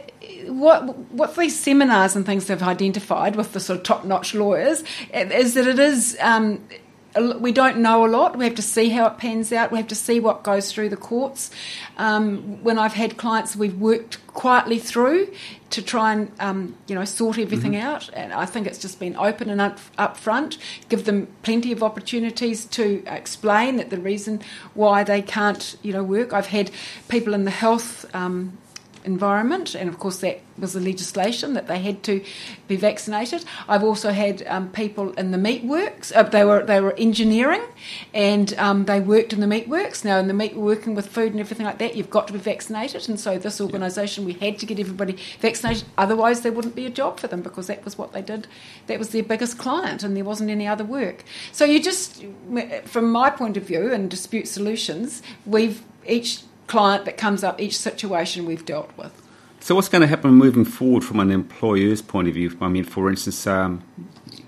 what 0.51 0.97
what 1.12 1.35
these 1.35 1.57
seminars 1.59 2.15
and 2.15 2.25
things 2.25 2.47
have 2.47 2.63
identified 2.63 3.35
with 3.35 3.53
the 3.53 3.59
sort 3.59 3.79
of 3.79 3.83
top 3.83 4.05
notch 4.05 4.33
lawyers 4.33 4.83
is 5.13 5.53
that 5.55 5.67
it 5.67 5.79
is. 5.79 6.17
Um, 6.21 6.59
we 7.15 7.51
don't 7.51 7.77
know 7.77 8.05
a 8.05 8.08
lot. 8.08 8.38
We 8.38 8.46
have 8.46 8.55
to 8.55 8.62
see 8.62 8.89
how 8.89 9.08
it 9.08 9.17
pans 9.17 9.51
out. 9.51 9.72
We 9.72 9.77
have 9.77 9.88
to 9.88 9.96
see 9.96 10.20
what 10.20 10.43
goes 10.43 10.72
through 10.72 10.89
the 10.89 10.98
courts. 10.98 11.51
Um, 11.98 12.63
when 12.63 12.79
I've 12.79 12.93
had 12.93 13.17
clients, 13.17 13.55
we've 13.55 13.77
worked 13.77 14.25
quietly 14.27 14.79
through 14.79 15.32
to 15.70 15.82
try 15.82 16.13
and 16.13 16.32
um, 16.39 16.75
you 16.88 16.96
know 16.96 17.05
sort 17.05 17.38
everything 17.38 17.75
out. 17.75 18.10
And 18.13 18.34
I 18.34 18.46
think 18.46 18.67
it's 18.67 18.79
just 18.79 19.00
been 19.00 19.15
open 19.15 19.50
and 19.50 19.62
up, 19.62 19.79
upfront, 19.98 20.58
give 20.89 21.05
them 21.05 21.27
plenty 21.43 21.72
of 21.72 21.84
opportunities 21.84 22.65
to 22.65 23.03
explain 23.08 23.77
that 23.77 23.89
the 23.89 23.98
reason 24.00 24.41
why 24.74 25.03
they 25.03 25.22
can't 25.22 25.75
you 25.82 25.93
know 25.93 26.03
work. 26.03 26.34
I've 26.34 26.48
had 26.48 26.72
people 27.10 27.34
in 27.34 27.46
the 27.46 27.51
health. 27.51 28.05
Um, 28.15 28.58
environment, 29.05 29.75
and 29.75 29.89
of 29.89 30.00
course 30.00 30.17
that 30.17 30.41
was 30.57 30.74
the 30.74 30.79
legislation 30.79 31.53
that 31.53 31.67
they 31.67 31.79
had 31.79 32.03
to 32.03 32.24
be 32.67 32.75
vaccinated. 32.75 33.43
I've 33.67 33.83
also 33.83 34.12
had 34.12 34.45
um, 34.48 34.69
people 34.72 35.12
in 35.13 35.31
the 35.31 35.38
meatworks. 35.38 36.15
Uh, 36.15 36.24
they 36.24 36.43
were 36.43 36.63
they 36.63 36.79
were 36.81 36.93
engineering, 36.98 37.63
and 38.13 38.53
um, 38.57 38.86
they 38.86 39.00
worked 39.00 39.33
in 39.33 39.39
the 39.39 39.48
meatworks. 39.48 40.05
Now 40.05 40.17
in 40.17 40.27
the 40.27 40.33
meat 40.33 40.55
working 40.55 40.95
with 40.95 41.07
food 41.07 41.31
and 41.31 41.39
everything 41.39 41.65
like 41.65 41.79
that, 41.79 41.95
you've 41.95 42.10
got 42.10 42.27
to 42.27 42.33
be 42.33 42.39
vaccinated, 42.39 43.10
and 43.10 43.19
so 43.19 43.38
this 43.38 43.60
organisation 43.60 44.25
we 44.25 44.33
had 44.33 44.60
to 44.60 44.65
get 44.65 44.79
everybody 44.79 45.17
vaccinated. 45.39 45.86
Otherwise, 45.98 46.41
there 46.41 46.51
wouldn't 46.51 46.75
be 46.75 46.86
a 46.86 46.89
job 46.89 47.19
for 47.19 47.27
them 47.27 47.41
because 47.41 47.67
that 47.67 47.83
was 47.83 47.98
what 47.98 48.13
they 48.13 48.22
did. 48.22 48.48
That 48.88 49.00
was 49.00 49.10
their 49.10 49.24
biggest 49.24 49.57
client, 49.57 50.03
and 50.03 50.15
there 50.15 50.24
wasn't 50.24 50.50
any 50.50 50.67
other 50.67 50.83
work. 50.83 51.24
So 51.51 51.65
you 51.65 51.81
just, 51.81 52.24
from 52.86 53.12
my 53.12 53.29
point 53.29 53.57
of 53.57 53.63
view, 53.63 53.91
and 53.91 54.10
dispute 54.10 54.48
solutions, 54.48 55.22
we've 55.45 55.83
each 56.07 56.43
client 56.67 57.05
that 57.05 57.17
comes 57.17 57.43
up, 57.43 57.60
each 57.60 57.77
situation 57.77 58.46
we've 58.46 58.65
dealt 58.65 58.91
with. 58.98 59.20
So 59.60 59.75
what's 59.75 59.88
going 59.88 60.01
to 60.01 60.08
happen 60.08 60.32
moving 60.32 60.65
forward 60.65 61.05
from 61.05 61.20
an 61.20 61.32
employer's 61.32 62.01
point 62.01 62.27
of 62.27 62.34
view? 62.34 62.58
I 62.60 62.67
mean, 62.67 62.84
for 62.84 63.10
instance, 63.10 63.48
um, 63.48 63.82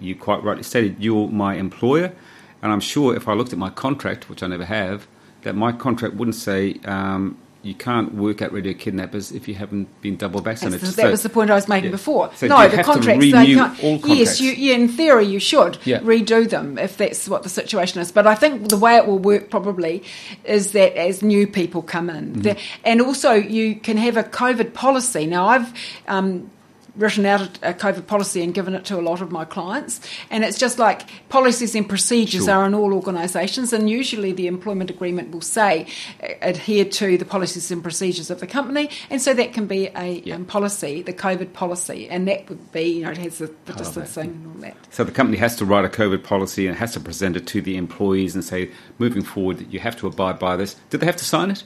you 0.02 0.16
quite 0.16 0.44
rightly 0.44 0.64
stated 0.64 0.98
you're 1.00 1.30
my 1.30 1.56
employer, 1.56 2.14
and 2.62 2.72
I'm 2.72 2.82
sure 2.82 3.16
if 3.16 3.28
I 3.28 3.34
looked 3.34 3.54
at 3.54 3.60
my 3.60 3.70
contract, 3.70 4.30
which 4.30 4.44
I 4.44 4.48
never 4.48 4.66
have, 4.66 5.08
that 5.44 5.56
my 5.56 5.72
contract 5.72 6.16
wouldn't 6.16 6.36
say 6.36 6.80
um, 6.84 7.38
you 7.66 7.74
can't 7.74 8.14
work 8.14 8.42
at 8.44 8.54
Radio 8.54 8.74
Kidnappers 8.74 9.32
if 9.32 9.48
you 9.48 9.56
haven't 9.56 9.88
been 10.02 10.16
double 10.18 10.40
vaccinated. 10.40 10.88
That 10.90 11.10
was 11.10 11.24
the 11.24 11.30
point 11.30 11.50
I 11.50 11.56
was 11.56 11.68
making 11.68 11.86
yeah. 11.90 11.92
before. 11.92 12.32
So 12.36 12.48
no, 12.48 12.68
the 12.70 12.84
contracts 12.84 13.24
they 13.24 13.32
can't. 13.32 13.84
all 13.84 14.00
Yes, 14.06 14.40
you, 14.40 14.52
yeah, 14.52 14.76
in 14.76 14.88
theory 14.88 15.26
you 15.26 15.40
should 15.40 15.80
Yeah. 15.84 16.00
redo 16.02 16.48
them 16.48 16.78
if 16.78 16.98
that's 16.98 17.28
what 17.28 17.42
the 17.44 17.50
situation 17.50 18.02
is. 18.02 18.12
But 18.12 18.28
I 18.28 18.36
think 18.36 18.70
the 18.70 18.78
way 18.78 18.98
it 18.98 19.08
will 19.08 19.18
work 19.18 19.50
probably 19.50 20.04
is 20.44 20.74
that 20.74 20.96
as 20.96 21.24
new 21.24 21.48
people 21.48 21.82
come 21.82 22.10
in, 22.10 22.26
Mm-hmm. 22.34 22.42
the, 22.42 22.58
and 22.84 23.02
also 23.02 23.34
you 23.34 23.76
can 23.76 23.98
have 23.98 24.16
a 24.18 24.24
COVID 24.24 24.74
policy. 24.74 25.26
Now 25.26 25.48
I've. 25.48 25.74
Um, 26.08 26.52
written 26.98 27.26
out 27.26 27.42
a, 27.62 27.74
COVID 27.74 28.08
policy 28.08 28.42
and 28.42 28.54
given 28.54 28.74
it 28.74 28.86
to 28.86 28.98
a 28.98 29.02
lot 29.02 29.22
of 29.22 29.32
my 29.32 29.46
clients. 29.46 30.00
And 30.30 30.44
it's 30.44 30.58
just 30.58 30.80
like 30.80 31.02
policies 31.30 31.76
and 31.76 31.88
procedures 31.88 32.46
Sure. 32.46 32.54
are 32.54 32.66
in 32.66 32.74
all 32.74 32.94
organisations, 32.94 33.74
and 33.74 33.90
usually 33.90 34.32
the 34.32 34.48
employment 34.48 34.90
agreement 34.90 35.32
will 35.32 35.42
say 35.42 35.88
uh, 36.24 36.28
adhere 36.42 36.86
to 36.86 37.18
the 37.18 37.26
policies 37.26 37.72
and 37.72 37.84
procedures 37.84 38.30
of 38.30 38.40
the 38.40 38.48
company, 38.48 38.90
and 39.10 39.22
so 39.22 39.34
that 39.34 39.54
can 39.54 39.68
be 39.68 39.88
a 39.96 40.22
Yeah. 40.26 40.36
um, 40.36 40.46
policy, 40.46 41.02
the 41.02 41.14
COVID 41.14 41.54
policy, 41.54 42.08
and 42.10 42.28
that 42.28 42.48
would 42.50 42.72
be 42.72 42.84
you 42.84 43.04
know 43.04 43.12
it 43.12 43.18
has 43.18 43.38
the, 43.40 43.52
the 43.66 43.74
distancing 43.74 44.30
and 44.30 44.48
all 44.48 44.62
that. 44.62 44.76
So 44.92 45.04
the 45.04 45.12
company 45.12 45.38
has 45.38 45.56
to 45.58 45.66
write 45.66 45.86
a 45.86 45.90
COVID 45.90 46.24
policy 46.24 46.68
and 46.68 46.78
has 46.78 46.94
to 46.94 47.00
present 47.00 47.36
it 47.36 47.46
to 47.48 47.62
the 47.62 47.76
employees 47.78 48.36
and 48.36 48.44
say, 48.44 48.70
moving 49.00 49.24
forward, 49.24 49.58
that 49.60 49.74
you 49.74 49.80
have 49.80 49.96
to 49.98 50.08
abide 50.08 50.40
by 50.40 50.56
this. 50.56 50.76
Do 50.90 50.98
they 50.98 51.06
have 51.06 51.18
to 51.18 51.26
sign 51.26 51.52
it? 51.52 51.64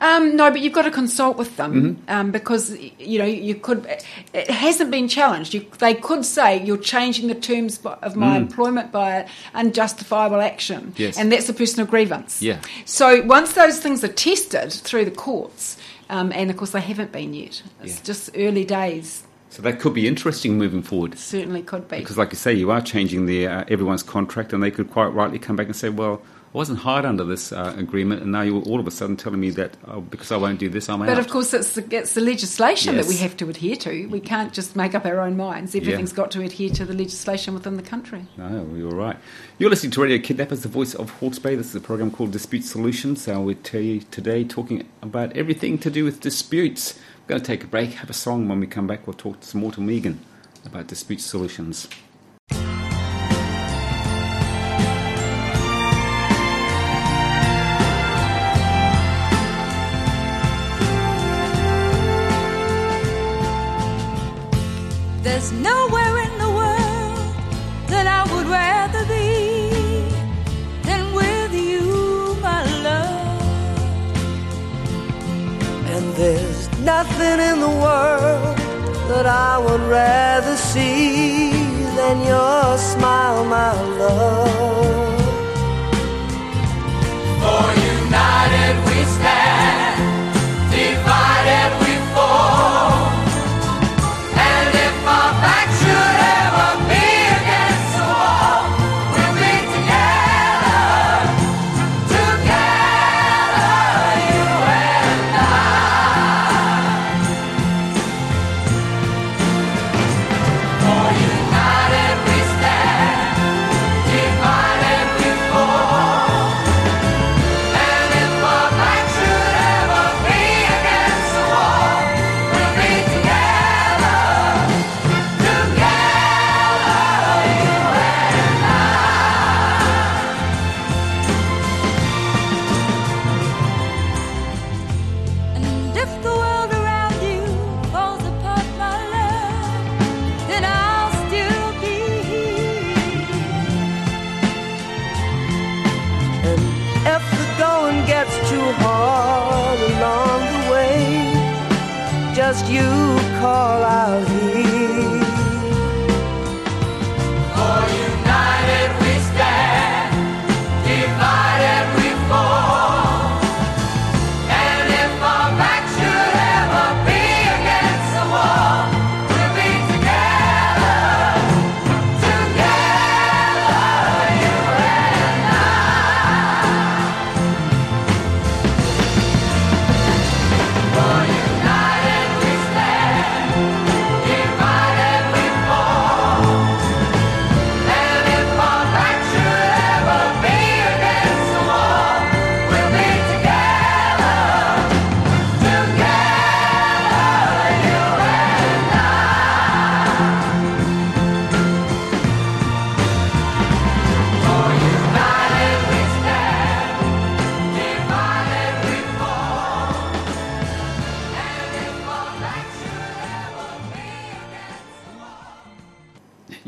Um, 0.00 0.36
no, 0.36 0.50
but 0.50 0.60
you've 0.60 0.72
got 0.72 0.82
to 0.82 0.90
consult 0.90 1.36
with 1.36 1.56
them 1.56 1.72
Mm-hmm. 1.96 2.10
um, 2.10 2.30
because 2.30 2.76
you 2.98 3.18
know 3.18 3.24
you 3.24 3.54
could. 3.56 3.84
It 4.32 4.48
hasn't 4.48 4.90
been 4.90 5.08
challenged. 5.08 5.54
You, 5.54 5.66
they 5.78 5.94
could 5.94 6.24
say 6.24 6.62
you're 6.64 6.76
changing 6.76 7.26
the 7.28 7.34
terms 7.34 7.80
of 7.84 8.14
my 8.14 8.36
employment 8.36 8.92
by 8.92 9.10
an 9.20 9.28
unjustifiable 9.54 10.40
action, 10.40 10.92
Mm. 10.92 10.98
Yes. 10.98 11.18
and 11.18 11.32
that's 11.32 11.48
a 11.48 11.54
personal 11.54 11.86
grievance. 11.86 12.40
Yeah. 12.42 12.60
So 12.84 13.22
once 13.24 13.52
those 13.54 13.80
things 13.80 14.04
are 14.04 14.08
tested 14.12 14.72
through 14.72 15.04
the 15.04 15.10
courts, 15.10 15.76
um, 16.10 16.32
and 16.32 16.50
of 16.50 16.56
course 16.56 16.70
they 16.70 16.80
haven't 16.80 17.12
been 17.12 17.34
yet. 17.34 17.62
It's 17.82 17.96
Yeah. 17.98 18.04
just 18.04 18.30
early 18.36 18.64
days. 18.64 19.24
So 19.50 19.62
that 19.62 19.80
could 19.80 19.94
be 19.94 20.06
interesting 20.06 20.58
moving 20.58 20.82
forward. 20.82 21.18
Certainly 21.18 21.62
could 21.62 21.88
be. 21.88 21.98
Because, 21.98 22.18
like 22.18 22.30
you 22.32 22.36
say, 22.36 22.52
you 22.52 22.70
are 22.70 22.80
changing 22.82 23.26
the, 23.26 23.46
uh, 23.48 23.64
everyone's 23.68 24.02
contract, 24.02 24.52
and 24.52 24.62
they 24.62 24.70
could 24.70 24.90
quite 24.90 25.06
rightly 25.08 25.38
come 25.38 25.56
back 25.56 25.66
and 25.66 25.74
say, 25.74 25.88
"Well, 25.88 26.20
I 26.54 26.56
wasn't 26.56 26.78
hired 26.78 27.04
under 27.04 27.24
this 27.24 27.52
uh, 27.52 27.74
agreement, 27.76 28.22
and 28.22 28.32
now 28.32 28.40
you're 28.40 28.62
all 28.62 28.80
of 28.80 28.86
a 28.86 28.90
sudden 28.90 29.18
telling 29.18 29.38
me 29.38 29.50
that 29.50 29.76
oh, 29.86 30.00
because 30.00 30.32
I 30.32 30.38
won't 30.38 30.58
do 30.58 30.70
this, 30.70 30.88
I'm 30.88 31.00
But 31.00 31.10
out." 31.10 31.16
But 31.16 31.18
of 31.26 31.30
course, 31.30 31.52
it's 31.52 31.74
the, 31.74 31.86
it's 31.94 32.14
the 32.14 32.22
legislation 32.22 32.96
that 32.96 33.04
we 33.04 33.18
have 33.18 33.36
to 33.36 33.50
adhere 33.50 33.76
to. 33.76 34.06
We 34.06 34.20
can't 34.20 34.50
just 34.54 34.74
make 34.74 34.94
up 34.94 35.04
our 35.04 35.20
own 35.20 35.36
minds. 35.36 35.74
Everything's 35.74 36.12
got 36.12 36.30
to 36.30 36.40
adhere 36.40 36.70
to 36.70 36.86
the 36.86 36.94
legislation 36.94 37.52
within 37.52 37.76
the 37.76 37.82
country. 37.82 38.24
No, 38.38 38.66
you're 38.74 38.88
right. 38.88 39.18
You're 39.58 39.68
listening 39.68 39.92
to 39.92 40.02
Radio 40.02 40.18
Kidnappers, 40.18 40.62
the 40.62 40.68
voice 40.68 40.94
of 40.94 41.10
Hawke's 41.10 41.38
Bay. 41.38 41.54
This 41.54 41.68
is 41.68 41.74
a 41.74 41.80
program 41.80 42.10
called 42.10 42.30
Dispute 42.30 42.64
Solutions. 42.64 43.28
Uh, 43.28 43.38
we're 43.40 43.54
tell 43.54 43.82
you 43.82 44.00
today 44.10 44.42
talking 44.42 44.88
about 45.02 45.36
everything 45.36 45.76
to 45.78 45.90
do 45.90 46.02
with 46.02 46.20
disputes. 46.20 46.98
We're 47.22 47.34
going 47.34 47.40
to 47.42 47.46
take 47.46 47.62
a 47.62 47.66
break, 47.66 47.90
have 47.90 48.08
a 48.08 48.14
song. 48.14 48.48
When 48.48 48.58
we 48.58 48.66
come 48.66 48.86
back, 48.86 49.06
we'll 49.06 49.12
talk 49.12 49.40
to 49.40 49.46
some 49.46 49.60
more 49.60 49.72
to 49.72 49.82
Megan 49.82 50.20
about 50.64 50.86
dispute 50.86 51.20
solutions. 51.20 51.88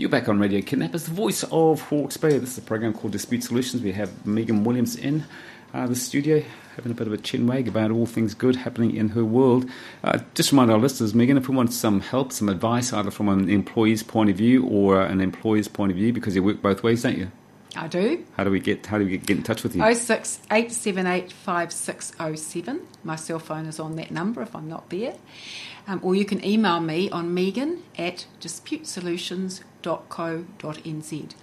You're 0.00 0.08
back 0.08 0.30
on 0.30 0.38
Radio 0.38 0.62
Kidnappers, 0.62 1.04
the 1.04 1.10
voice 1.10 1.44
of 1.52 1.82
Hawke's 1.82 2.16
Bay. 2.16 2.38
This 2.38 2.52
is 2.52 2.58
a 2.58 2.62
program 2.62 2.94
called 2.94 3.12
Dispute 3.12 3.44
Solutions. 3.44 3.82
We 3.82 3.92
have 3.92 4.26
Megan 4.26 4.64
Williams 4.64 4.96
in 4.96 5.24
uh, 5.74 5.86
the 5.88 5.94
studio 5.94 6.42
having 6.76 6.90
a 6.90 6.94
bit 6.94 7.06
of 7.06 7.12
a 7.12 7.18
chin 7.18 7.46
wag 7.46 7.68
about 7.68 7.90
all 7.90 8.06
things 8.06 8.32
good 8.32 8.56
happening 8.56 8.96
in 8.96 9.10
her 9.10 9.26
world. 9.26 9.68
Uh, 10.02 10.20
just 10.32 10.52
remind 10.52 10.70
our 10.70 10.78
listeners, 10.78 11.14
Megan, 11.14 11.36
if 11.36 11.50
we 11.50 11.54
want 11.54 11.74
some 11.74 12.00
help, 12.00 12.32
some 12.32 12.48
advice, 12.48 12.94
either 12.94 13.10
from 13.10 13.28
an 13.28 13.50
employee's 13.50 14.02
point 14.02 14.30
of 14.30 14.36
view 14.36 14.64
or 14.64 15.02
an 15.02 15.20
employer's 15.20 15.68
point 15.68 15.92
of 15.92 15.98
view, 15.98 16.14
because 16.14 16.34
you 16.34 16.42
work 16.42 16.62
both 16.62 16.82
ways, 16.82 17.02
don't 17.02 17.18
you? 17.18 17.30
I 17.76 17.86
do. 17.86 18.24
How 18.38 18.44
do 18.44 18.50
we 18.50 18.58
get 18.58 18.86
how 18.86 18.96
do 18.96 19.04
we 19.04 19.18
get, 19.18 19.36
in 19.36 19.42
touch 19.42 19.62
with 19.62 19.76
you? 19.76 19.84
Oh 19.84 19.92
six 19.92 20.40
eight 20.50 20.72
seven 20.72 21.06
eight 21.06 21.30
five 21.30 21.72
six 21.72 22.12
oh 22.18 22.34
seven. 22.34 22.80
My 23.04 23.16
cell 23.16 23.38
phone 23.38 23.66
is 23.66 23.78
on 23.78 23.94
that 23.96 24.10
number 24.10 24.42
if 24.42 24.56
I'm 24.56 24.68
not 24.68 24.90
there. 24.90 25.14
Um, 25.86 26.00
or 26.02 26.14
you 26.14 26.24
can 26.24 26.44
email 26.44 26.80
me 26.80 27.10
on 27.10 27.32
megan 27.32 27.82
at 27.96 28.26
disputesolutions.co.nz. 29.82 31.34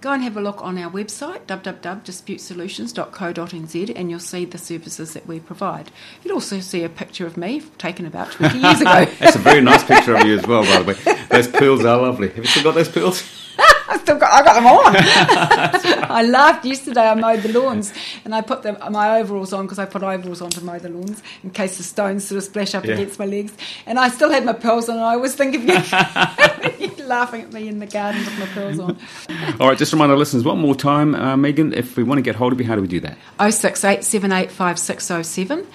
Go 0.00 0.12
and 0.12 0.22
have 0.22 0.36
a 0.36 0.40
look 0.40 0.62
on 0.62 0.78
our 0.78 0.88
website, 0.90 1.46
www.disputesolutions.co.nz, 1.46 3.92
and 3.96 4.10
you'll 4.10 4.20
see 4.20 4.44
the 4.44 4.58
services 4.58 5.14
that 5.14 5.26
we 5.26 5.40
provide. 5.40 5.90
You'll 6.22 6.34
also 6.34 6.60
see 6.60 6.84
a 6.84 6.88
picture 6.90 7.26
of 7.26 7.36
me 7.38 7.62
taken 7.78 8.04
about 8.06 8.30
20 8.32 8.58
years 8.58 8.80
ago. 8.82 9.06
That's 9.18 9.36
a 9.36 9.40
very 9.40 9.60
nice 9.62 9.82
picture 9.84 10.14
of 10.16 10.24
you 10.26 10.38
as 10.38 10.46
well, 10.46 10.62
by 10.64 10.82
the 10.82 10.84
way. 10.84 10.94
Those 11.30 11.48
pearls 11.48 11.84
are 11.84 12.00
lovely. 12.00 12.28
Have 12.28 12.36
you 12.38 12.44
still 12.44 12.62
got 12.64 12.74
those 12.74 12.88
pearls? 12.90 13.22
I 13.86 13.98
still 13.98 14.18
got, 14.18 14.32
I 14.32 14.42
got 14.42 14.54
them 14.54 14.66
on. 14.66 14.96
I 16.10 16.22
laughed 16.22 16.64
yesterday. 16.64 17.02
I 17.08 17.14
mowed 17.14 17.42
the 17.42 17.52
lawns 17.58 17.92
and 18.24 18.34
I 18.34 18.40
put 18.40 18.62
them, 18.62 18.76
my 18.90 19.18
overalls 19.20 19.52
on 19.52 19.66
because 19.66 19.78
I 19.78 19.84
put 19.84 20.02
overalls 20.02 20.40
on 20.42 20.50
to 20.50 20.64
mow 20.64 20.78
the 20.78 20.88
lawns 20.88 21.22
in 21.44 21.50
case 21.50 21.76
the 21.76 21.82
stones 21.84 22.26
sort 22.26 22.38
of 22.38 22.44
splash 22.44 22.74
up 22.74 22.84
Yeah. 22.84 22.94
against 22.94 23.18
my 23.18 23.26
legs. 23.26 23.52
And 23.86 23.98
I 23.98 24.08
still 24.08 24.30
had 24.30 24.44
my 24.44 24.54
pearls 24.54 24.88
on. 24.88 24.96
And 24.96 25.04
I 25.04 25.16
was 25.16 25.34
thinking 25.36 25.62
of 25.62 25.68
you 25.68 25.74
laughing 27.04 27.42
at 27.42 27.52
me 27.52 27.68
in 27.68 27.78
the 27.78 27.86
garden 27.86 28.24
with 28.24 28.38
my 28.38 28.46
pearls 28.46 28.78
on. 28.78 28.98
All 29.60 29.68
right, 29.68 29.78
just 29.78 29.92
remind 29.92 30.10
our 30.10 30.18
listeners 30.18 30.44
one 30.44 30.58
more 30.58 30.74
time, 30.74 31.14
uh, 31.14 31.36
Megan, 31.36 31.72
if 31.72 31.96
we 31.96 32.02
want 32.02 32.18
to 32.18 32.22
get 32.22 32.34
hold 32.34 32.52
of 32.52 32.60
you, 32.60 32.66
how 32.66 32.74
do 32.74 32.82
we 32.82 32.88
do 32.88 32.98
that? 33.00 33.16
Oh 33.38 33.50
six 33.50 33.84
eight 33.84 34.02
seven 34.04 34.32
eight 34.32 34.50
five 34.50 34.78
six 34.78 35.10
oh 35.10 35.22
seven, 35.22 35.66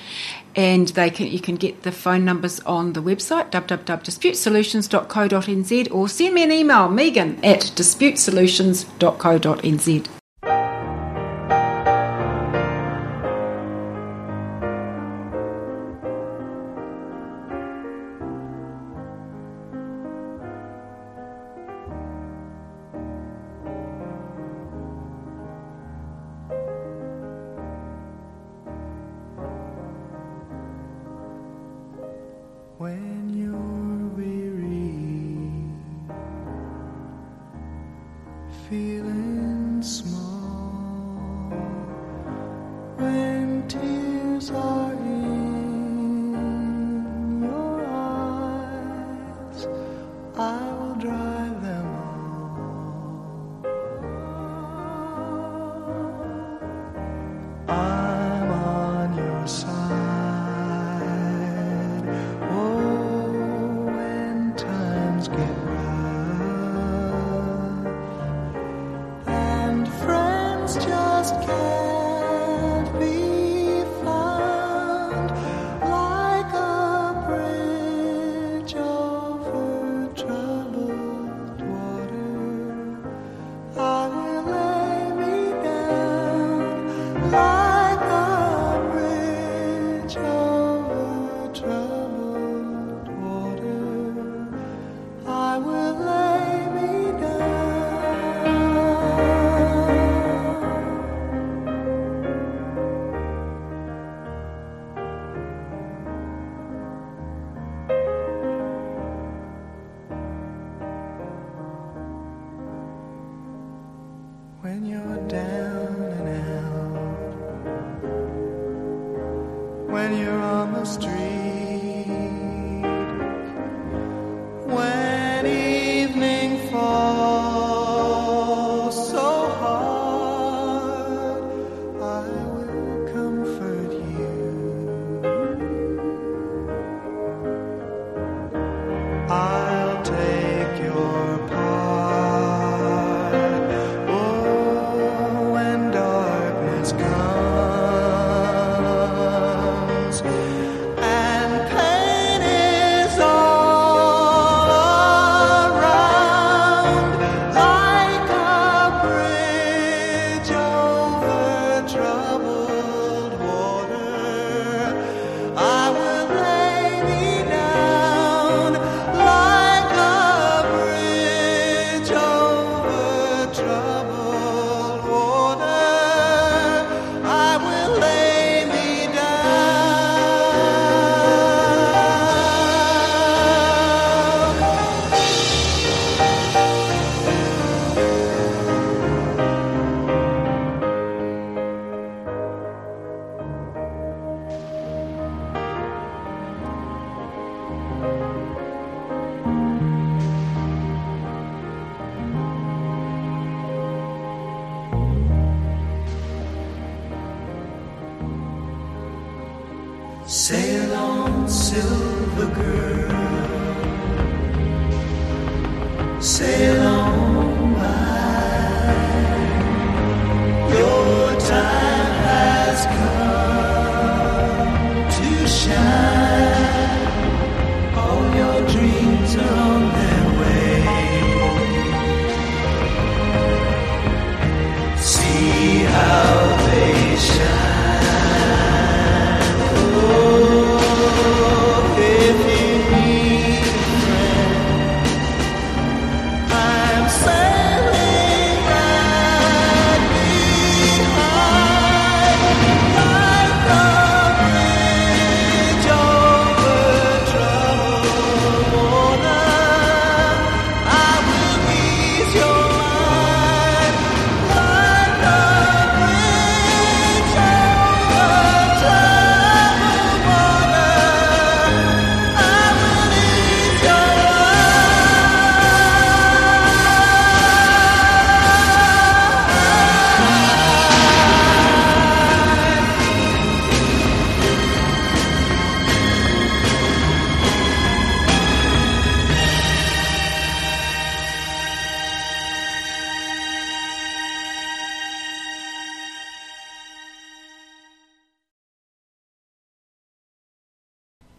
and 0.56 0.90
they 0.90 1.10
can 1.10 1.26
you 1.28 1.40
can 1.40 1.56
get 1.56 1.82
the 1.84 1.92
phone 1.92 2.26
numbers 2.26 2.60
on 2.62 2.94
the 2.94 3.02
website 3.02 3.52
www.disputesolutions.co.nz 3.52 5.94
or 5.94 6.10
send 6.10 6.34
me 6.34 6.44
an 6.44 6.52
email 6.52 6.90
megan 6.90 7.38
at 7.44 7.62
disputesolutions.co.nz. 7.62 10.19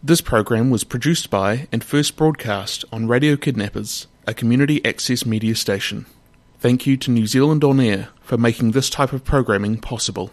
This 0.03 0.19
program 0.19 0.71
was 0.71 0.83
produced 0.83 1.29
by 1.29 1.67
and 1.71 1.83
first 1.83 2.17
broadcast 2.17 2.83
on 2.91 3.07
Radio 3.07 3.37
Kidnappers, 3.37 4.07
a 4.25 4.33
community 4.33 4.83
access 4.83 5.27
media 5.27 5.53
station. 5.53 6.07
Thank 6.59 6.87
you 6.87 6.97
to 6.97 7.11
New 7.11 7.27
Zealand 7.27 7.63
On 7.63 7.79
Air 7.79 8.09
for 8.23 8.35
making 8.35 8.71
this 8.71 8.89
type 8.89 9.13
of 9.13 9.23
programming 9.23 9.77
possible. 9.77 10.31